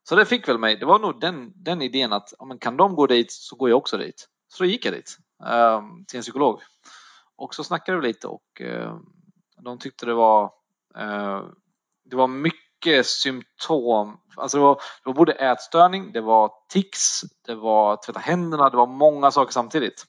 Så 0.09 0.15
det 0.15 0.25
fick 0.25 0.47
väl 0.47 0.57
mig, 0.57 0.75
det 0.75 0.85
var 0.85 0.99
nog 0.99 1.19
den, 1.19 1.53
den 1.55 1.81
idén 1.81 2.13
att 2.13 2.33
men 2.47 2.59
kan 2.59 2.77
de 2.77 2.95
gå 2.95 3.07
dit 3.07 3.31
så 3.31 3.55
går 3.55 3.69
jag 3.69 3.77
också 3.77 3.97
dit. 3.97 4.29
Så 4.47 4.63
då 4.63 4.69
gick 4.69 4.85
jag 4.85 4.93
dit 4.93 5.17
um, 5.39 6.05
till 6.05 6.17
en 6.17 6.21
psykolog. 6.21 6.61
Och 7.35 7.55
så 7.55 7.63
snackade 7.63 7.97
vi 7.97 8.07
lite 8.07 8.27
och 8.27 8.61
uh, 8.61 8.97
de 9.61 9.79
tyckte 9.79 10.05
det 10.05 10.13
var, 10.13 10.43
uh, 10.97 11.49
det 12.05 12.15
var 12.15 12.27
mycket 12.27 12.65
mycket 12.85 13.05
symptom. 13.05 14.17
Alltså 14.37 14.57
det 14.57 14.63
var, 14.63 14.75
det 14.75 15.09
var 15.09 15.13
både 15.13 15.31
ätstörning, 15.33 16.11
det 16.11 16.21
var 16.21 16.51
tics, 16.69 17.21
det 17.45 17.55
var 17.55 17.97
tvätta 18.05 18.19
händerna, 18.19 18.69
det 18.69 18.77
var 18.77 18.87
många 18.87 19.31
saker 19.31 19.51
samtidigt. 19.51 20.05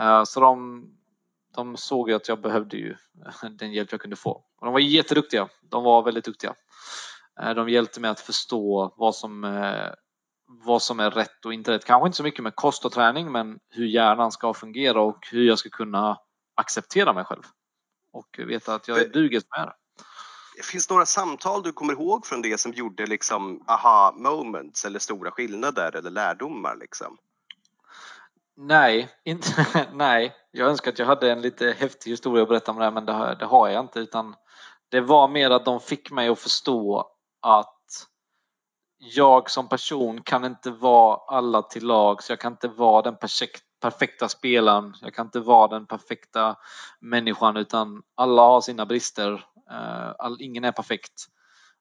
Uh, 0.00 0.24
så 0.24 0.40
de, 0.40 0.84
de 1.54 1.76
såg 1.76 2.08
ju 2.08 2.16
att 2.16 2.28
jag 2.28 2.40
behövde 2.40 2.76
ju 2.76 2.96
den 3.58 3.72
hjälp 3.72 3.92
jag 3.92 4.00
kunde 4.00 4.16
få. 4.16 4.30
Och 4.30 4.66
de 4.66 4.72
var 4.72 4.80
jätteduktiga. 4.80 5.48
De 5.62 5.84
var 5.84 6.02
väldigt 6.02 6.24
duktiga. 6.24 6.54
Uh, 7.42 7.54
de 7.54 7.68
hjälpte 7.68 8.00
mig 8.00 8.10
att 8.10 8.20
förstå 8.20 8.94
vad 8.96 9.14
som, 9.14 9.44
uh, 9.44 9.90
vad 10.46 10.82
som 10.82 11.00
är 11.00 11.10
rätt 11.10 11.44
och 11.44 11.54
inte 11.54 11.72
rätt. 11.72 11.84
Kanske 11.84 12.06
inte 12.06 12.16
så 12.16 12.22
mycket 12.22 12.42
med 12.42 12.56
kost 12.56 12.84
och 12.84 12.92
träning, 12.92 13.32
men 13.32 13.58
hur 13.70 13.86
hjärnan 13.86 14.32
ska 14.32 14.54
fungera 14.54 15.00
och 15.00 15.18
hur 15.32 15.44
jag 15.44 15.58
ska 15.58 15.68
kunna 15.68 16.18
acceptera 16.54 17.12
mig 17.12 17.24
själv 17.24 17.42
och 18.12 18.38
veta 18.38 18.74
att 18.74 18.88
jag 18.88 18.98
är 18.98 19.08
duger 19.08 19.40
som 19.40 19.48
jag 19.50 19.66
är. 19.66 19.72
Finns 20.62 20.86
det 20.86 20.94
några 20.94 21.06
samtal 21.06 21.62
du 21.62 21.72
kommer 21.72 21.92
ihåg 21.92 22.26
från 22.26 22.42
det 22.42 22.60
som 22.60 22.72
gjorde 22.72 23.06
liksom 23.06 23.64
aha 23.66 24.14
moments 24.16 24.84
eller 24.84 24.98
stora 24.98 25.30
skillnader 25.30 25.96
eller 25.96 26.10
lärdomar 26.10 26.76
liksom? 26.76 27.18
Nej, 28.56 29.08
inte, 29.24 29.66
nej. 29.92 30.34
Jag 30.50 30.68
önskar 30.68 30.92
att 30.92 30.98
jag 30.98 31.06
hade 31.06 31.32
en 31.32 31.40
lite 31.40 31.76
häftig 31.78 32.10
historia 32.10 32.42
att 32.42 32.48
berätta 32.48 32.72
om 32.72 32.78
det 32.78 32.84
här, 32.84 32.90
men 32.90 33.06
det, 33.06 33.36
det 33.38 33.44
har 33.44 33.68
jag 33.68 33.84
inte, 33.84 34.00
utan 34.00 34.34
det 34.88 35.00
var 35.00 35.28
mer 35.28 35.50
att 35.50 35.64
de 35.64 35.80
fick 35.80 36.10
mig 36.10 36.28
att 36.28 36.38
förstå 36.38 37.10
att 37.44 38.06
jag 38.98 39.50
som 39.50 39.68
person 39.68 40.22
kan 40.22 40.44
inte 40.44 40.70
vara 40.70 41.36
alla 41.36 41.62
till 41.62 41.86
lag, 41.86 42.22
så 42.22 42.32
jag 42.32 42.40
kan 42.40 42.52
inte 42.52 42.68
vara 42.68 43.02
den 43.02 43.16
perfekta 43.80 44.28
spelaren, 44.28 44.94
jag 45.00 45.14
kan 45.14 45.26
inte 45.26 45.40
vara 45.40 45.68
den 45.68 45.86
perfekta 45.86 46.56
människan, 47.00 47.56
utan 47.56 48.02
alla 48.14 48.42
har 48.42 48.60
sina 48.60 48.86
brister 48.86 49.32
eh, 49.70 50.14
all, 50.18 50.36
ingen 50.40 50.64
är 50.64 50.72
perfekt 50.72 51.28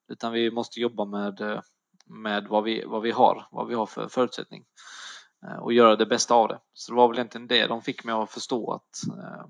utan 0.07 0.33
vi 0.33 0.51
måste 0.51 0.79
jobba 0.79 1.05
med, 1.05 1.61
med 2.05 2.47
vad, 2.47 2.63
vi, 2.63 2.83
vad 2.85 3.01
vi 3.01 3.11
har, 3.11 3.47
vad 3.51 3.67
vi 3.67 3.75
har 3.75 3.85
för 3.85 4.07
förutsättning 4.07 4.63
eh, 5.47 5.57
och 5.57 5.73
göra 5.73 5.95
det 5.95 6.05
bästa 6.05 6.33
av 6.33 6.47
det. 6.47 6.59
Så 6.73 6.91
det 6.91 6.95
var 6.95 7.07
väl 7.07 7.17
egentligen 7.17 7.47
det 7.47 7.67
de 7.67 7.81
fick 7.81 8.03
mig 8.03 8.15
att 8.15 8.31
förstå 8.31 8.73
att 8.73 9.17
eh, 9.17 9.45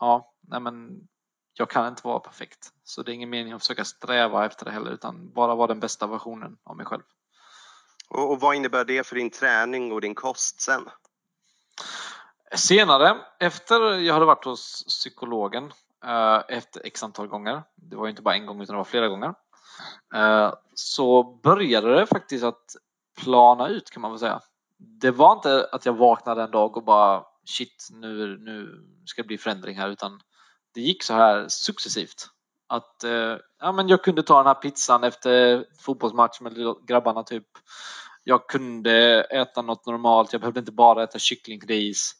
ja, 0.00 0.34
nej 0.40 0.60
men 0.60 0.90
jag 1.58 1.70
kan 1.70 1.88
inte 1.88 2.06
vara 2.06 2.20
perfekt. 2.20 2.72
Så 2.84 3.02
det 3.02 3.12
är 3.12 3.14
ingen 3.14 3.30
mening 3.30 3.52
att 3.52 3.62
försöka 3.62 3.84
sträva 3.84 4.46
efter 4.46 4.64
det 4.64 4.70
heller 4.70 4.90
utan 4.90 5.32
bara 5.32 5.54
vara 5.54 5.66
den 5.66 5.80
bästa 5.80 6.06
versionen 6.06 6.58
av 6.64 6.76
mig 6.76 6.86
själv. 6.86 7.02
Och, 8.08 8.30
och 8.30 8.40
vad 8.40 8.54
innebär 8.54 8.84
det 8.84 9.06
för 9.06 9.16
din 9.16 9.30
träning 9.30 9.92
och 9.92 10.00
din 10.00 10.14
kost 10.14 10.60
sen? 10.60 10.88
Senare, 12.54 13.16
efter 13.38 13.94
jag 13.94 14.14
hade 14.14 14.26
varit 14.26 14.44
hos 14.44 14.84
psykologen 14.88 15.72
Eh, 16.04 16.42
efter 16.48 16.82
x 16.84 17.02
antal 17.02 17.26
gånger, 17.26 17.62
det 17.74 17.96
var 17.96 18.08
inte 18.08 18.22
bara 18.22 18.34
en 18.34 18.46
gång 18.46 18.62
utan 18.62 18.74
det 18.74 18.78
var 18.78 18.84
flera 18.84 19.08
gånger, 19.08 19.34
eh, 20.14 20.52
så 20.74 21.22
började 21.22 21.94
det 21.94 22.06
faktiskt 22.06 22.44
att 22.44 22.76
plana 23.16 23.68
ut 23.68 23.90
kan 23.90 24.02
man 24.02 24.10
väl 24.10 24.20
säga. 24.20 24.40
Det 24.76 25.10
var 25.10 25.32
inte 25.32 25.68
att 25.72 25.86
jag 25.86 25.92
vaknade 25.92 26.42
en 26.42 26.50
dag 26.50 26.76
och 26.76 26.84
bara 26.84 27.24
shit, 27.44 27.88
nu, 27.92 28.38
nu 28.38 28.84
ska 29.04 29.22
det 29.22 29.26
bli 29.26 29.38
förändring 29.38 29.78
här, 29.78 29.88
utan 29.88 30.20
det 30.78 30.82
gick 30.82 31.02
så 31.02 31.14
här 31.14 31.48
successivt. 31.48 32.26
Att 32.68 33.04
eh, 33.04 33.36
ja, 33.60 33.72
men 33.72 33.88
jag 33.88 34.04
kunde 34.04 34.22
ta 34.22 34.36
den 34.36 34.46
här 34.46 34.54
pizzan 34.54 35.04
efter 35.04 35.64
fotbollsmatch 35.78 36.40
med 36.40 36.54
grabbarna 36.86 37.22
typ. 37.22 37.46
Jag 38.24 38.48
kunde 38.48 39.22
äta 39.22 39.62
något 39.62 39.86
normalt, 39.86 40.32
jag 40.32 40.40
behövde 40.40 40.60
inte 40.60 40.72
bara 40.72 41.02
äta 41.02 41.18
kycklingris. 41.18 42.12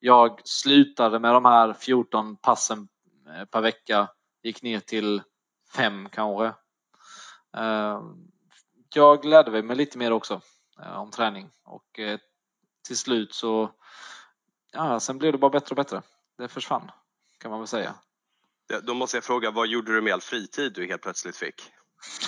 Jag 0.00 0.40
slutade 0.44 1.18
med 1.18 1.34
de 1.34 1.44
här 1.44 1.72
14 1.72 2.36
passen 2.36 2.88
eh, 3.28 3.44
per 3.44 3.60
vecka. 3.60 4.08
Gick 4.42 4.62
ner 4.62 4.80
till 4.80 5.22
fem 5.74 6.08
kanske. 6.12 6.46
Eh, 7.56 8.00
jag 8.94 9.24
lärde 9.24 9.62
mig 9.62 9.76
lite 9.76 9.98
mer 9.98 10.12
också 10.12 10.40
eh, 10.82 11.00
om 11.00 11.10
träning 11.10 11.50
och 11.64 11.98
eh, 11.98 12.18
till 12.86 12.96
slut 12.96 13.34
så, 13.34 13.70
ja, 14.72 15.00
sen 15.00 15.18
blev 15.18 15.32
det 15.32 15.38
bara 15.38 15.50
bättre 15.50 15.72
och 15.72 15.76
bättre. 15.76 16.02
Det 16.38 16.48
försvann 16.48 16.90
kan 17.42 17.50
man 17.50 17.60
väl 17.60 17.68
säga. 17.68 17.94
Då 18.82 18.94
måste 18.94 19.16
jag 19.16 19.24
fråga, 19.24 19.50
vad 19.50 19.66
gjorde 19.66 19.94
du 19.94 20.00
med 20.00 20.12
all 20.12 20.20
fritid 20.20 20.72
du 20.72 20.86
helt 20.86 21.02
plötsligt 21.02 21.36
fick? 21.36 21.72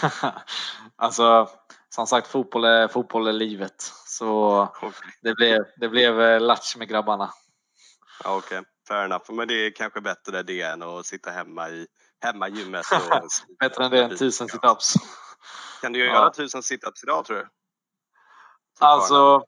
alltså, 0.96 1.48
som 1.88 2.06
sagt, 2.06 2.26
fotboll 2.28 2.64
är, 2.64 2.88
fotboll 2.88 3.26
är 3.26 3.32
livet. 3.32 3.92
Så 4.06 4.68
det 5.22 5.34
blev, 5.34 5.64
det 5.76 5.88
blev 5.88 6.20
eh, 6.20 6.40
latch 6.40 6.76
med 6.76 6.88
grabbarna. 6.88 7.30
Ja, 8.24 8.36
Okej, 8.36 8.58
okay. 8.58 8.70
fair 8.88 9.04
enough. 9.04 9.32
Men 9.32 9.48
det 9.48 9.54
är 9.54 9.70
kanske 9.70 10.00
bättre 10.00 10.42
det 10.42 10.60
än 10.60 10.82
att 10.82 11.06
sitta 11.06 11.30
hemma 11.30 11.70
i 11.70 11.86
hemma 12.20 12.48
gymmet. 12.48 12.86
Och 12.92 13.28
bättre 13.60 13.84
än 13.84 13.90
det 13.90 14.04
än 14.04 14.16
tusen 14.16 14.48
situps. 14.48 14.94
Kan 15.80 15.92
du 15.92 15.98
göra 15.98 16.30
tusen 16.30 16.62
situps 16.62 17.02
idag 17.04 17.24
tror 17.24 17.36
du? 17.36 17.48
Alltså, 18.80 19.44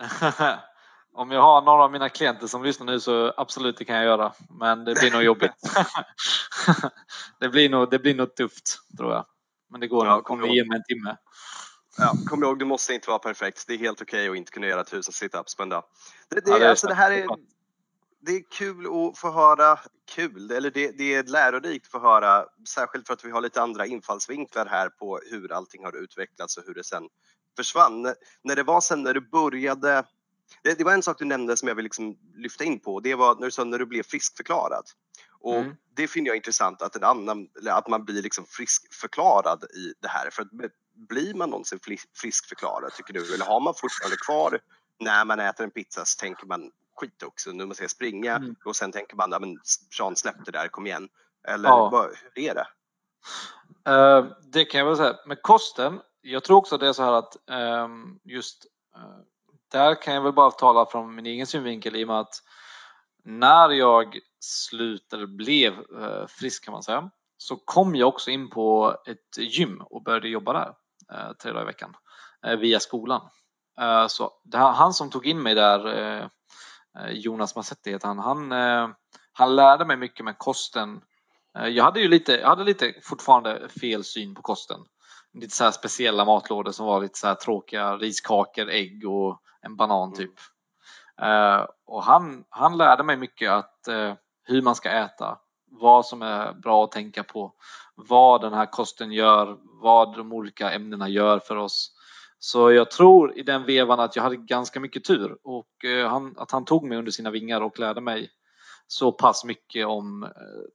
om 1.12 1.30
jag 1.30 1.42
har 1.42 1.62
några 1.62 1.84
av 1.84 1.92
mina 1.92 2.08
klienter 2.08 2.46
som 2.46 2.64
lyssnar 2.64 2.86
nu 2.86 3.00
så 3.00 3.34
absolut 3.36 3.76
det 3.76 3.84
kan 3.84 3.96
jag 3.96 4.04
göra. 4.04 4.32
Men 4.60 4.84
det 4.84 4.94
blir 4.94 5.10
nog 5.10 5.22
jobbigt. 5.22 5.52
det, 7.40 7.48
blir 7.48 7.68
nog, 7.68 7.90
det 7.90 7.98
blir 7.98 8.14
nog 8.14 8.34
tufft 8.34 8.78
tror 8.96 9.12
jag. 9.12 9.26
Men 9.70 9.80
det 9.80 9.86
går 9.86 10.06
ja, 10.06 10.14
nog. 10.14 10.24
Kommer 10.24 10.48
ge 10.48 10.64
mig 10.64 10.76
en 10.76 10.84
timme. 10.84 11.16
Ja, 11.98 12.12
kom 12.26 12.44
ihåg, 12.44 12.58
du 12.58 12.64
måste 12.64 12.94
inte 12.94 13.08
vara 13.08 13.18
perfekt. 13.18 13.64
Det 13.66 13.74
är 13.74 13.78
helt 13.78 14.02
okej 14.02 14.20
okay 14.20 14.30
att 14.30 14.36
inte 14.36 14.52
kunna 14.52 14.66
göra 14.66 14.84
tusen 14.84 15.12
situps 15.12 15.56
på 15.56 15.62
en 15.62 15.68
dag. 15.68 15.84
Det, 16.28 16.44
det, 16.44 16.50
ja, 16.50 16.58
det, 16.58 16.70
alltså, 16.70 16.86
det 16.86 16.94
här 16.94 17.10
är, 17.10 17.26
det 18.20 18.32
är 18.32 18.42
kul 18.50 18.86
att 18.86 19.18
få 19.18 19.30
höra, 19.30 19.78
kul, 20.14 20.50
eller 20.50 20.70
det, 20.70 20.98
det 20.98 21.14
är 21.14 21.22
lärorikt 21.22 21.86
att 21.86 21.92
få 21.92 21.98
höra, 21.98 22.44
särskilt 22.68 23.06
för 23.06 23.14
att 23.14 23.24
vi 23.24 23.30
har 23.30 23.40
lite 23.40 23.62
andra 23.62 23.86
infallsvinklar 23.86 24.66
här 24.66 24.88
på 24.88 25.20
hur 25.30 25.52
allting 25.52 25.84
har 25.84 25.96
utvecklats 25.96 26.56
och 26.56 26.64
hur 26.66 26.74
det 26.74 26.84
sen 26.84 27.08
försvann. 27.56 28.02
När 28.44 28.56
det 28.56 28.62
var 28.62 28.80
sen 28.80 29.02
när 29.02 29.14
du 29.14 29.20
började 29.20 30.04
det, 30.62 30.78
det, 30.78 30.84
var 30.84 30.92
en 30.92 31.02
sak 31.02 31.18
du 31.18 31.24
nämnde 31.24 31.56
som 31.56 31.68
jag 31.68 31.74
vill 31.74 31.82
liksom 31.84 32.16
lyfta 32.34 32.64
in 32.64 32.80
på. 32.80 33.00
Det 33.00 33.14
var 33.14 33.34
när 33.34 33.44
du 33.44 33.50
sa 33.50 33.64
när 33.64 33.78
du 33.78 33.86
blev 33.86 34.02
friskförklarad. 34.02 34.84
Och 35.40 35.56
mm. 35.56 35.76
det 35.96 36.08
finner 36.08 36.28
jag 36.28 36.36
intressant 36.36 36.82
att, 36.82 36.96
en 36.96 37.04
annan, 37.04 37.48
att 37.70 37.88
man 37.88 38.04
blir 38.04 38.22
liksom 38.22 38.44
friskförklarad 38.46 39.64
i 39.64 39.94
det 40.00 40.08
här. 40.08 40.30
För 40.30 40.42
att 40.42 40.48
blir 41.08 41.34
man 41.34 41.50
någonsin 41.50 41.78
friskförklarad 42.20 42.92
tycker 42.92 43.12
du? 43.12 43.34
Eller 43.34 43.44
har 43.44 43.60
man 43.60 43.74
fortfarande 43.74 44.16
kvar 44.16 44.60
när 44.98 45.24
man 45.24 45.40
äter 45.40 45.64
en 45.64 45.70
pizza 45.70 46.04
så 46.04 46.20
tänker 46.20 46.46
man 46.46 46.70
skit 46.96 47.22
också, 47.22 47.50
nu 47.50 47.66
måste 47.66 47.82
jag 47.82 47.90
springa 47.90 48.36
mm. 48.36 48.56
och 48.64 48.76
sen 48.76 48.92
tänker 48.92 49.16
man, 49.16 49.30
men 49.30 49.58
Sean 49.96 50.16
släpp 50.16 50.44
det 50.44 50.50
där, 50.50 50.68
kom 50.68 50.86
igen. 50.86 51.08
Eller 51.48 51.68
ja. 51.68 51.88
vad, 51.90 52.10
hur 52.34 52.44
är 52.44 52.54
det? 52.54 52.66
Uh, 53.90 54.32
det 54.42 54.64
kan 54.64 54.78
jag 54.78 54.86
väl 54.86 54.96
säga, 54.96 55.16
med 55.26 55.42
kosten, 55.42 56.00
jag 56.20 56.44
tror 56.44 56.56
också 56.56 56.78
det 56.78 56.88
är 56.88 56.92
så 56.92 57.02
här 57.02 57.12
att 57.12 57.36
um, 57.84 58.20
just 58.24 58.66
uh, 58.96 59.20
där 59.70 60.02
kan 60.02 60.14
jag 60.14 60.22
väl 60.22 60.32
bara 60.32 60.50
tala 60.50 60.86
från 60.86 61.14
min 61.14 61.26
egen 61.26 61.46
synvinkel 61.46 61.96
i 61.96 62.04
och 62.04 62.08
med 62.08 62.20
att 62.20 62.34
när 63.24 63.70
jag 63.70 64.18
slutade, 64.40 65.26
blev 65.26 65.72
eh, 65.72 66.26
frisk 66.28 66.64
kan 66.64 66.72
man 66.72 66.82
säga, 66.82 67.10
så 67.36 67.56
kom 67.56 67.96
jag 67.96 68.08
också 68.08 68.30
in 68.30 68.50
på 68.50 68.96
ett 69.06 69.38
gym 69.38 69.82
och 69.90 70.02
började 70.02 70.28
jobba 70.28 70.52
där 70.52 70.74
eh, 71.12 71.32
tre 71.42 71.52
dagar 71.52 71.62
i 71.62 71.66
veckan 71.66 71.94
eh, 72.46 72.56
via 72.56 72.80
skolan. 72.80 73.20
Så 74.08 74.30
det 74.44 74.58
här, 74.58 74.72
han 74.72 74.94
som 74.94 75.10
tog 75.10 75.26
in 75.26 75.42
mig 75.42 75.54
där 75.54 76.30
Jonas 77.10 77.56
Massetti 77.56 77.90
heter 77.90 78.08
han. 78.08 78.18
Han, 78.18 78.52
han 79.32 79.56
lärde 79.56 79.84
mig 79.84 79.96
mycket 79.96 80.24
med 80.24 80.38
kosten. 80.38 81.00
Jag 81.52 81.84
hade 81.84 82.00
ju 82.00 82.08
lite, 82.08 82.32
jag 82.32 82.48
hade 82.48 82.64
lite 82.64 82.94
fortfarande 83.02 83.68
fel 83.80 84.04
syn 84.04 84.34
på 84.34 84.42
kosten. 84.42 84.80
Lite 85.32 85.56
så 85.56 85.72
speciella 85.72 86.24
matlådor 86.24 86.72
som 86.72 86.86
var 86.86 87.00
lite 87.00 87.18
så 87.18 87.26
här 87.26 87.34
tråkiga 87.34 87.96
riskakor, 87.96 88.70
ägg 88.70 89.08
och 89.08 89.40
en 89.62 89.76
banan 89.76 90.08
mm. 90.08 90.16
typ. 90.16 90.34
Mm. 91.22 91.66
Och 91.86 92.04
han, 92.04 92.44
han 92.48 92.76
lärde 92.76 93.02
mig 93.02 93.16
mycket 93.16 93.50
att 93.50 93.88
hur 94.44 94.62
man 94.62 94.74
ska 94.74 94.90
äta, 94.90 95.38
vad 95.70 96.06
som 96.06 96.22
är 96.22 96.52
bra 96.52 96.84
att 96.84 96.92
tänka 96.92 97.24
på, 97.24 97.52
vad 97.94 98.40
den 98.40 98.52
här 98.52 98.66
kosten 98.66 99.12
gör, 99.12 99.58
vad 99.82 100.16
de 100.16 100.32
olika 100.32 100.70
ämnena 100.70 101.08
gör 101.08 101.38
för 101.38 101.56
oss. 101.56 101.92
Så 102.38 102.72
jag 102.72 102.90
tror 102.90 103.38
i 103.38 103.42
den 103.42 103.64
vevan 103.64 104.00
att 104.00 104.16
jag 104.16 104.22
hade 104.22 104.36
ganska 104.36 104.80
mycket 104.80 105.04
tur 105.04 105.38
och 105.42 105.84
eh, 105.84 106.08
han, 106.08 106.34
att 106.38 106.50
han 106.50 106.64
tog 106.64 106.84
mig 106.84 106.98
under 106.98 107.12
sina 107.12 107.30
vingar 107.30 107.60
och 107.60 107.78
lärde 107.78 108.00
mig 108.00 108.30
så 108.86 109.12
pass 109.12 109.44
mycket 109.44 109.86
om 109.86 110.28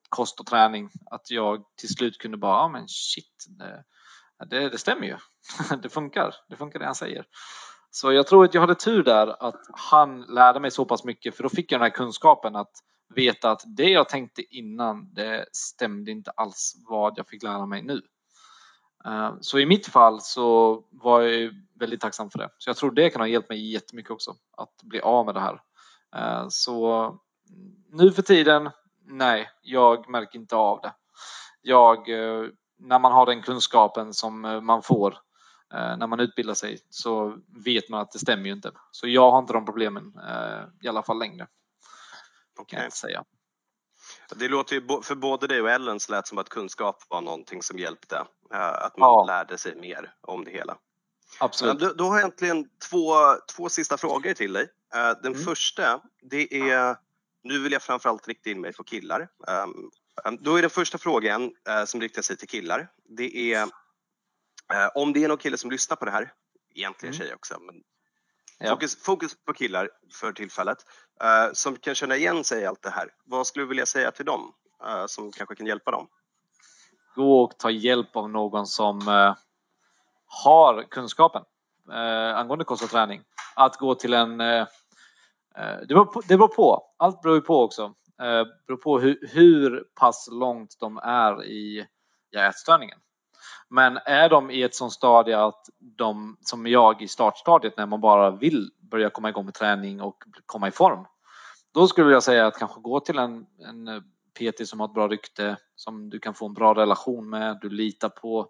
kost 0.09 0.39
och 0.39 0.45
träning 0.45 0.89
att 1.11 1.31
jag 1.31 1.63
till 1.79 1.89
slut 1.89 2.17
kunde 2.17 2.37
bara, 2.37 2.57
ja 2.57 2.67
men 2.67 2.87
shit, 2.87 3.45
det, 4.49 4.69
det 4.69 4.77
stämmer 4.77 5.07
ju. 5.07 5.17
det 5.81 5.89
funkar, 5.89 6.35
det 6.49 6.55
funkar 6.55 6.79
det 6.79 6.85
han 6.85 6.95
säger. 6.95 7.25
Så 7.95 8.11
jag 8.11 8.27
tror 8.27 8.45
att 8.45 8.53
jag 8.53 8.61
hade 8.61 8.75
tur 8.75 9.03
där 9.03 9.43
att 9.47 9.61
han 9.73 10.21
lärde 10.21 10.59
mig 10.59 10.71
så 10.71 10.85
pass 10.85 11.03
mycket 11.03 11.35
för 11.35 11.43
då 11.43 11.49
fick 11.49 11.71
jag 11.71 11.79
den 11.79 11.85
här 11.85 11.95
kunskapen 11.95 12.55
att 12.55 12.71
veta 13.15 13.51
att 13.51 13.61
det 13.65 13.89
jag 13.89 14.09
tänkte 14.09 14.55
innan 14.55 15.13
det 15.13 15.45
stämde 15.51 16.11
inte 16.11 16.31
alls 16.31 16.75
vad 16.87 17.13
jag 17.17 17.27
fick 17.27 17.43
lära 17.43 17.65
mig 17.65 17.81
nu. 17.81 18.01
Eh, 19.05 19.33
så 19.41 19.59
i 19.59 19.65
mitt 19.65 19.87
fall 19.87 20.21
så 20.21 20.83
var 20.91 21.21
jag 21.21 21.51
väldigt 21.79 22.01
tacksam 22.01 22.29
för 22.29 22.39
det. 22.39 22.49
Så 22.57 22.69
jag 22.69 22.77
tror 22.77 22.91
det 22.91 23.09
kan 23.09 23.21
ha 23.21 23.27
hjälpt 23.27 23.49
mig 23.49 23.71
jättemycket 23.71 24.11
också 24.11 24.35
att 24.57 24.83
bli 24.83 25.01
av 25.01 25.25
med 25.25 25.35
det 25.35 25.41
här. 25.41 25.61
Eh, 26.15 26.45
så 26.49 27.09
nu 27.91 28.11
för 28.11 28.21
tiden, 28.21 28.69
nej, 29.05 29.49
jag 29.61 30.09
märker 30.09 30.39
inte 30.39 30.55
av 30.55 30.79
det. 30.81 30.93
Jag, 31.61 32.09
eh, 32.09 32.49
när 32.79 32.99
man 32.99 33.11
har 33.11 33.25
den 33.25 33.41
kunskapen 33.41 34.13
som 34.13 34.41
man 34.65 34.83
får 34.83 35.17
när 35.71 36.07
man 36.07 36.19
utbildar 36.19 36.53
sig 36.53 36.79
så 36.89 37.37
vet 37.65 37.89
man 37.89 38.01
att 38.01 38.11
det 38.11 38.19
stämmer 38.19 38.45
ju 38.45 38.51
inte. 38.51 38.71
Så 38.91 39.07
jag 39.07 39.31
har 39.31 39.39
inte 39.39 39.53
de 39.53 39.65
problemen 39.65 40.13
i 40.81 40.87
alla 40.87 41.03
fall 41.03 41.19
längre. 41.19 41.47
Okay. 42.59 42.77
Kan 42.77 42.83
jag 42.83 42.93
säga. 42.93 43.23
Det 44.35 44.47
låter 44.47 44.75
ju, 44.75 45.01
för 45.03 45.15
både 45.15 45.47
dig 45.47 45.61
och 45.61 45.69
Ellen 45.69 45.99
så 45.99 46.11
lät 46.11 46.27
som 46.27 46.37
att 46.37 46.49
kunskap 46.49 47.03
var 47.09 47.21
någonting 47.21 47.63
som 47.63 47.79
hjälpte. 47.79 48.15
Eh, 48.53 48.85
att 48.85 48.97
man 48.97 49.09
ja. 49.09 49.25
lärde 49.25 49.57
sig 49.57 49.75
mer 49.75 50.13
om 50.21 50.43
det 50.43 50.51
hela. 50.51 50.77
Absolut. 51.39 51.79
Då, 51.79 51.93
då 51.93 52.03
har 52.03 52.11
jag 52.11 52.19
egentligen 52.19 52.69
två, 52.89 53.13
två 53.55 53.69
sista 53.69 53.97
frågor 53.97 54.33
till 54.33 54.53
dig. 54.53 54.67
Eh, 54.95 55.11
den 55.23 55.33
mm. 55.33 55.45
första, 55.45 56.01
det 56.21 56.69
är, 56.71 56.95
nu 57.43 57.59
vill 57.59 57.71
jag 57.71 57.81
framförallt 57.81 58.27
rikta 58.27 58.49
in 58.49 58.61
mig 58.61 58.73
på 58.73 58.83
killar. 58.83 59.27
Ehm, 59.47 59.89
ehm, 60.25 60.37
då 60.41 60.55
är 60.55 60.61
den 60.61 60.69
första 60.69 60.97
frågan 60.97 61.51
eh, 61.69 61.85
som 61.85 62.01
riktar 62.01 62.21
sig 62.21 62.37
till 62.37 62.47
killar, 62.47 62.87
det 63.17 63.53
är 63.53 63.69
om 64.95 65.13
det 65.13 65.23
är 65.23 65.27
någon 65.27 65.37
kille 65.37 65.57
som 65.57 65.71
lyssnar 65.71 65.97
på 65.97 66.05
det 66.05 66.11
här, 66.11 66.33
egentligen 66.75 67.15
mm. 67.15 67.19
tjejer 67.19 67.35
också, 67.35 67.59
men 67.59 67.75
Ja. 68.59 68.69
Fokus, 68.69 69.03
fokus, 69.03 69.45
på 69.45 69.53
killar 69.53 69.89
för 70.13 70.31
tillfället 70.31 70.77
uh, 71.23 71.53
som 71.53 71.75
kan 71.75 71.95
känna 71.95 72.15
igen 72.15 72.43
sig 72.43 72.61
i 72.61 72.65
allt 72.65 72.81
det 72.81 72.89
här. 72.89 73.09
Vad 73.25 73.47
skulle 73.47 73.65
du 73.65 73.69
vilja 73.69 73.85
säga 73.85 74.11
till 74.11 74.25
dem 74.25 74.53
uh, 74.87 75.05
som 75.05 75.31
kanske 75.31 75.55
kan 75.55 75.65
hjälpa 75.65 75.91
dem? 75.91 76.07
Gå 77.15 77.43
och 77.43 77.57
ta 77.59 77.69
hjälp 77.69 78.15
av 78.15 78.29
någon 78.29 78.67
som 78.67 79.01
har 80.27 80.83
kunskapen 80.89 81.43
angående 82.35 82.65
kost 82.65 82.83
och 82.83 82.89
träning. 82.89 83.21
Att 83.55 83.77
gå 83.77 83.95
till 83.95 84.13
en... 84.13 84.37
det, 84.37 84.67
beror 85.87 86.05
på, 86.05 86.21
det 86.21 86.37
beror 86.37 86.47
på. 86.47 86.93
Allt 86.97 87.21
beror 87.21 87.41
på 87.41 87.63
också. 87.63 87.93
Det 88.17 88.45
beror 88.67 88.77
på 88.77 88.99
hur, 88.99 89.29
hur 89.31 89.83
pass 89.99 90.27
långt 90.31 90.77
de 90.79 90.97
är 90.97 91.43
i, 91.43 91.87
i 92.31 92.37
ätstörningen. 92.37 92.99
Men 93.69 93.99
är 94.05 94.29
de 94.29 94.51
i 94.51 94.63
ett 94.63 94.75
sånt 94.75 94.93
stadie 94.93 95.39
att 95.39 95.65
de, 95.79 96.37
som 96.41 96.67
jag 96.67 97.01
i 97.01 97.07
startstadiet, 97.07 97.77
när 97.77 97.85
man 97.85 98.01
bara 98.01 98.31
vill 98.31 98.69
börja 98.91 99.09
komma 99.09 99.29
igång 99.29 99.45
med 99.45 99.53
träning 99.53 100.01
och 100.01 100.23
komma 100.45 100.67
i 100.67 100.71
form, 100.71 101.05
då 101.73 101.87
skulle 101.87 102.13
jag 102.13 102.23
säga 102.23 102.47
att 102.47 102.59
kanske 102.59 102.81
gå 102.81 102.99
till 102.99 103.17
en, 103.17 103.45
en 103.59 104.03
PT 104.39 104.67
som 104.67 104.79
har 104.79 104.87
ett 104.87 104.93
bra 104.93 105.07
rykte, 105.07 105.57
som 105.75 106.09
du 106.09 106.19
kan 106.19 106.33
få 106.33 106.45
en 106.45 106.53
bra 106.53 106.73
relation 106.75 107.29
med, 107.29 107.57
du 107.61 107.69
litar 107.69 108.09
på. 108.09 108.47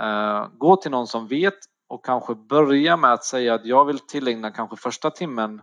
Uh, 0.00 0.46
gå 0.58 0.76
till 0.76 0.90
någon 0.90 1.06
som 1.06 1.26
vet 1.26 1.58
och 1.88 2.04
kanske 2.04 2.34
börja 2.34 2.96
med 2.96 3.12
att 3.12 3.24
säga 3.24 3.54
att 3.54 3.66
jag 3.66 3.84
vill 3.84 3.98
tillägna 3.98 4.50
kanske 4.50 4.76
första 4.76 5.10
timmen 5.10 5.62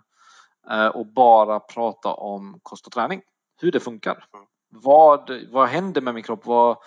uh, 0.71 0.87
och 0.87 1.05
bara 1.05 1.59
prata 1.59 2.13
om 2.13 2.59
kost 2.63 2.87
och 2.87 2.93
träning, 2.93 3.21
hur 3.61 3.71
det 3.71 3.79
funkar. 3.79 4.25
Mm. 4.33 4.45
Vad, 4.69 5.31
vad 5.51 5.67
händer 5.67 6.01
med 6.01 6.13
min 6.13 6.23
kropp? 6.23 6.45
Vad, 6.45 6.77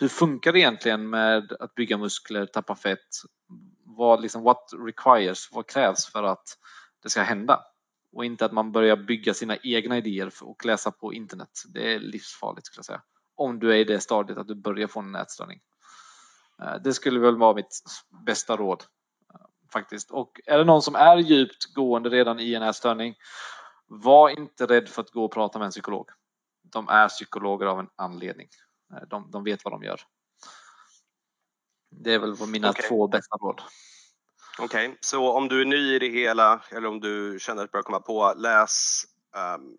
hur 0.00 0.08
funkar 0.08 0.52
det 0.52 0.58
egentligen 0.58 1.10
med 1.10 1.52
att 1.60 1.74
bygga 1.74 1.98
muskler, 1.98 2.46
tappa 2.46 2.74
fett? 2.74 3.08
Vad 3.84 4.22
liksom, 4.22 4.42
what 4.42 4.70
requires, 4.86 5.48
vad 5.52 5.66
krävs 5.66 6.06
för 6.06 6.22
att 6.22 6.44
det 7.02 7.10
ska 7.10 7.22
hända? 7.22 7.60
Och 8.12 8.24
inte 8.24 8.44
att 8.44 8.52
man 8.52 8.72
börjar 8.72 8.96
bygga 8.96 9.34
sina 9.34 9.56
egna 9.56 9.98
idéer 9.98 10.32
och 10.42 10.64
läsa 10.64 10.90
på 10.90 11.12
internet. 11.12 11.62
Det 11.74 11.94
är 11.94 11.98
livsfarligt 11.98 12.66
skulle 12.66 12.78
jag 12.78 12.84
säga. 12.84 13.02
Om 13.36 13.58
du 13.58 13.72
är 13.72 13.76
i 13.76 13.84
det 13.84 14.00
stadiet 14.00 14.38
att 14.38 14.48
du 14.48 14.54
börjar 14.54 14.86
få 14.88 15.00
en 15.00 15.12
nätstörning. 15.12 15.60
Eh, 16.62 16.74
det 16.84 16.92
skulle 16.92 17.20
väl 17.20 17.36
vara 17.36 17.54
mitt 17.54 17.80
bästa 18.26 18.56
råd 18.56 18.84
eh, 19.34 19.40
faktiskt. 19.72 20.10
Och 20.10 20.40
är 20.46 20.58
det 20.58 20.64
någon 20.64 20.82
som 20.82 20.94
är 20.94 21.16
djupt 21.16 21.74
gående 21.74 22.10
redan 22.10 22.40
i 22.40 22.54
en 22.54 22.62
ätstörning, 22.62 23.14
var 23.86 24.28
inte 24.28 24.66
rädd 24.66 24.88
för 24.88 25.02
att 25.02 25.10
gå 25.10 25.24
och 25.24 25.32
prata 25.32 25.58
med 25.58 25.66
en 25.66 25.70
psykolog. 25.70 26.06
De 26.72 26.88
är 26.88 27.08
psykologer 27.08 27.66
av 27.66 27.80
en 27.80 27.88
anledning. 27.96 28.48
Eh, 28.92 29.08
de, 29.08 29.30
de 29.30 29.44
vet 29.44 29.64
vad 29.64 29.72
de 29.72 29.82
gör. 29.82 30.00
Det 31.90 32.14
är 32.14 32.18
väl 32.18 32.46
mina 32.46 32.70
okay. 32.70 32.88
två 32.88 33.08
bästa 33.08 33.36
råd. 33.36 33.62
Okej, 34.58 34.88
okay. 34.88 34.98
så 35.00 35.32
om 35.32 35.48
du 35.48 35.60
är 35.60 35.64
ny 35.64 35.94
i 35.94 35.98
det 35.98 36.08
hela 36.08 36.62
eller 36.70 36.88
om 36.88 37.00
du 37.00 37.38
känner 37.40 37.62
att 37.62 37.68
det 37.68 37.72
börjar 37.72 37.82
komma 37.82 38.00
på, 38.00 38.34
läs, 38.36 39.04
um, 39.56 39.76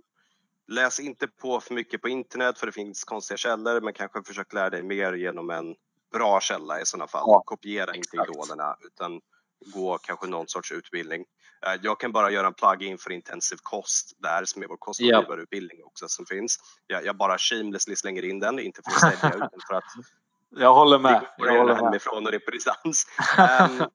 läs 0.67 0.99
inte 0.99 1.27
på 1.27 1.59
för 1.59 1.73
mycket 1.73 2.01
på 2.01 2.09
internet 2.09 2.57
för 2.57 2.65
det 2.65 2.71
finns 2.71 3.03
konstiga 3.03 3.37
källor 3.37 3.81
men 3.81 3.93
kanske 3.93 4.23
försök 4.23 4.53
lära 4.53 4.69
dig 4.69 4.83
mer 4.83 5.13
genom 5.13 5.49
en 5.49 5.75
bra 6.11 6.39
källa 6.39 6.81
i 6.81 6.85
sådana 6.85 7.07
fall. 7.07 7.23
Ja, 7.27 7.43
Kopiera 7.45 7.95
inte 7.95 8.17
idolerna 8.17 8.77
utan 8.85 9.21
gå 9.65 9.97
kanske 9.97 10.27
någon 10.27 10.47
sorts 10.47 10.71
utbildning. 10.71 11.25
Eh, 11.65 11.73
jag 11.81 11.99
kan 11.99 12.11
bara 12.11 12.31
göra 12.31 12.47
en 12.47 12.53
plug-in 12.53 12.97
för 12.97 13.11
intensiv 13.11 13.57
kost 13.63 14.15
där 14.17 14.45
som 14.45 14.63
är 14.63 14.67
vår 14.67 14.77
kostrådgivarutbildning 14.77 15.77
yep. 15.77 15.87
också 15.87 16.07
som 16.07 16.25
finns. 16.25 16.57
Jag, 16.87 17.05
jag, 17.05 17.17
bara 17.17 17.37
shamelessly 17.37 17.95
slänger 17.95 18.25
in 18.25 18.39
den, 18.39 18.59
inte 18.59 18.81
för 18.81 18.91
att 18.91 19.19
sälja 19.19 19.35
utan 19.35 19.59
för 19.67 19.75
att 19.75 19.83
jag 20.55 20.73
håller 20.73 20.99
med. 20.99 21.25
Jag 21.37 21.57
håller 21.57 21.75
hemifrån 21.75 22.25
och 22.25 22.31
det 22.31 22.37
är 22.37 22.39
på 22.39 22.51
distans. 22.51 23.05
um, 23.37 23.87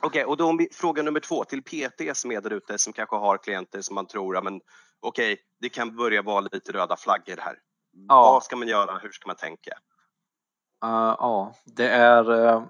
Okej, 0.00 0.24
okay, 0.24 0.24
och 0.24 0.36
då 0.36 0.58
fråga 0.72 1.02
nummer 1.02 1.20
två 1.20 1.44
till 1.44 1.62
PT 1.62 2.16
som 2.16 2.32
är 2.32 2.40
där 2.40 2.52
ute 2.52 2.78
som 2.78 2.92
kanske 2.92 3.16
har 3.16 3.38
klienter 3.38 3.80
som 3.80 3.94
man 3.94 4.06
tror, 4.06 4.42
men 4.42 4.60
okej, 5.00 5.32
okay, 5.32 5.44
det 5.60 5.68
kan 5.68 5.96
börja 5.96 6.22
vara 6.22 6.40
lite 6.40 6.72
röda 6.72 6.96
flaggor 6.96 7.36
här. 7.40 7.58
Ja. 8.08 8.22
Vad 8.22 8.44
ska 8.44 8.56
man 8.56 8.68
göra? 8.68 8.98
Hur 8.98 9.10
ska 9.10 9.26
man 9.26 9.36
tänka? 9.36 9.70
Uh, 10.84 11.16
ja, 11.18 11.54
det 11.64 11.88
är 11.88 12.30
uh, 12.30 12.66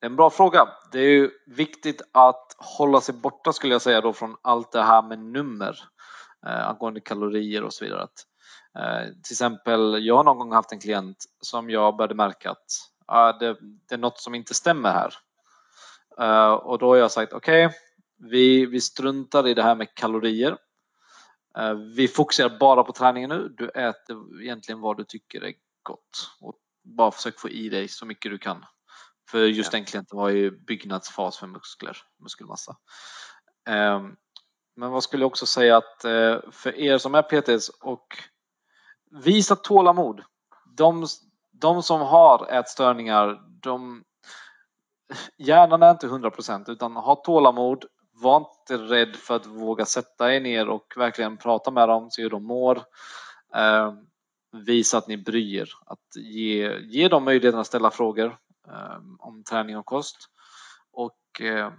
en 0.00 0.16
bra 0.16 0.30
fråga. 0.30 0.68
Det 0.92 0.98
är 0.98 1.08
ju 1.08 1.30
viktigt 1.46 2.02
att 2.12 2.56
hålla 2.58 3.00
sig 3.00 3.14
borta 3.14 3.52
skulle 3.52 3.74
jag 3.74 3.82
säga 3.82 4.00
då 4.00 4.12
från 4.12 4.36
allt 4.42 4.72
det 4.72 4.82
här 4.82 5.02
med 5.02 5.18
nummer 5.18 5.78
eh, 6.46 6.68
angående 6.68 7.00
kalorier 7.00 7.64
och 7.64 7.72
så 7.72 7.84
vidare. 7.84 8.02
Att, 8.02 8.26
eh, 8.78 9.04
till 9.22 9.32
exempel, 9.32 10.06
jag 10.06 10.16
har 10.16 10.24
någon 10.24 10.38
gång 10.38 10.52
haft 10.52 10.72
en 10.72 10.80
klient 10.80 11.24
som 11.40 11.70
jag 11.70 11.96
började 11.96 12.14
märka 12.14 12.50
att 12.50 13.40
det, 13.40 13.56
det 13.88 13.94
är 13.94 13.98
något 13.98 14.18
som 14.18 14.34
inte 14.34 14.54
stämmer 14.54 14.92
här. 14.92 15.14
Eh, 16.18 16.52
och 16.52 16.78
då 16.78 16.88
har 16.88 16.96
jag 16.96 17.10
sagt 17.10 17.32
okej, 17.32 17.66
okay, 17.66 17.78
vi, 18.18 18.66
vi 18.66 18.80
struntar 18.80 19.48
i 19.48 19.54
det 19.54 19.62
här 19.62 19.74
med 19.74 19.94
kalorier. 19.94 20.56
Eh, 21.58 21.74
vi 21.74 22.08
fokuserar 22.08 22.58
bara 22.58 22.84
på 22.84 22.92
träningen 22.92 23.30
nu. 23.30 23.54
Du 23.56 23.68
äter 23.68 24.42
egentligen 24.42 24.80
vad 24.80 24.96
du 24.96 25.04
tycker 25.04 25.44
är 25.44 25.52
gott 25.82 26.30
och 26.40 26.54
bara 26.82 27.10
försök 27.10 27.40
få 27.40 27.48
i 27.48 27.68
dig 27.68 27.88
så 27.88 28.06
mycket 28.06 28.30
du 28.30 28.38
kan. 28.38 28.64
För 29.30 29.44
just 29.44 29.72
ja. 29.72 29.78
den 29.78 29.84
klienten 29.84 30.18
var 30.18 30.28
ju 30.28 30.50
byggnadsfas 30.50 31.38
för 31.38 31.46
muskler, 31.46 31.96
muskelmassa. 32.22 32.76
Um, 33.68 34.16
men 34.76 34.90
vad 34.90 35.02
skulle 35.02 35.22
jag 35.22 35.28
också 35.28 35.46
säga 35.46 35.76
att 35.76 36.04
uh, 36.04 36.50
för 36.50 36.78
er 36.78 36.98
som 36.98 37.14
är 37.14 37.22
PTs 37.22 37.68
och 37.68 38.06
visa 39.24 39.56
tålamod. 39.56 40.22
De, 40.76 41.06
de 41.52 41.82
som 41.82 42.00
har 42.00 42.46
ätstörningar, 42.52 43.40
de, 43.62 44.04
hjärnan 45.38 45.82
är 45.82 45.90
inte 45.90 46.06
100% 46.06 46.70
utan 46.70 46.96
ha 46.96 47.14
tålamod. 47.14 47.84
Var 48.12 48.36
inte 48.36 48.84
rädd 48.84 49.16
för 49.16 49.36
att 49.36 49.46
våga 49.46 49.84
sätta 49.84 50.34
er 50.34 50.40
ner 50.40 50.68
och 50.68 50.94
verkligen 50.96 51.36
prata 51.36 51.70
med 51.70 51.88
dem, 51.88 52.10
se 52.10 52.22
hur 52.22 52.30
de 52.30 52.44
mår. 52.44 52.76
Uh, 53.56 53.92
visa 54.52 54.98
att 54.98 55.08
ni 55.08 55.16
bryr 55.16 55.68
att 55.86 56.16
ge, 56.16 56.78
ge 56.78 57.08
dem 57.08 57.24
möjligheten 57.24 57.60
att 57.60 57.66
ställa 57.66 57.90
frågor 57.90 58.26
eh, 58.26 58.32
Ehm, 58.74 59.16
om 59.18 59.44
träning 59.44 59.76
och 59.76 59.86
kost 59.86 60.16
och 60.92 61.40
eh, 61.40 61.72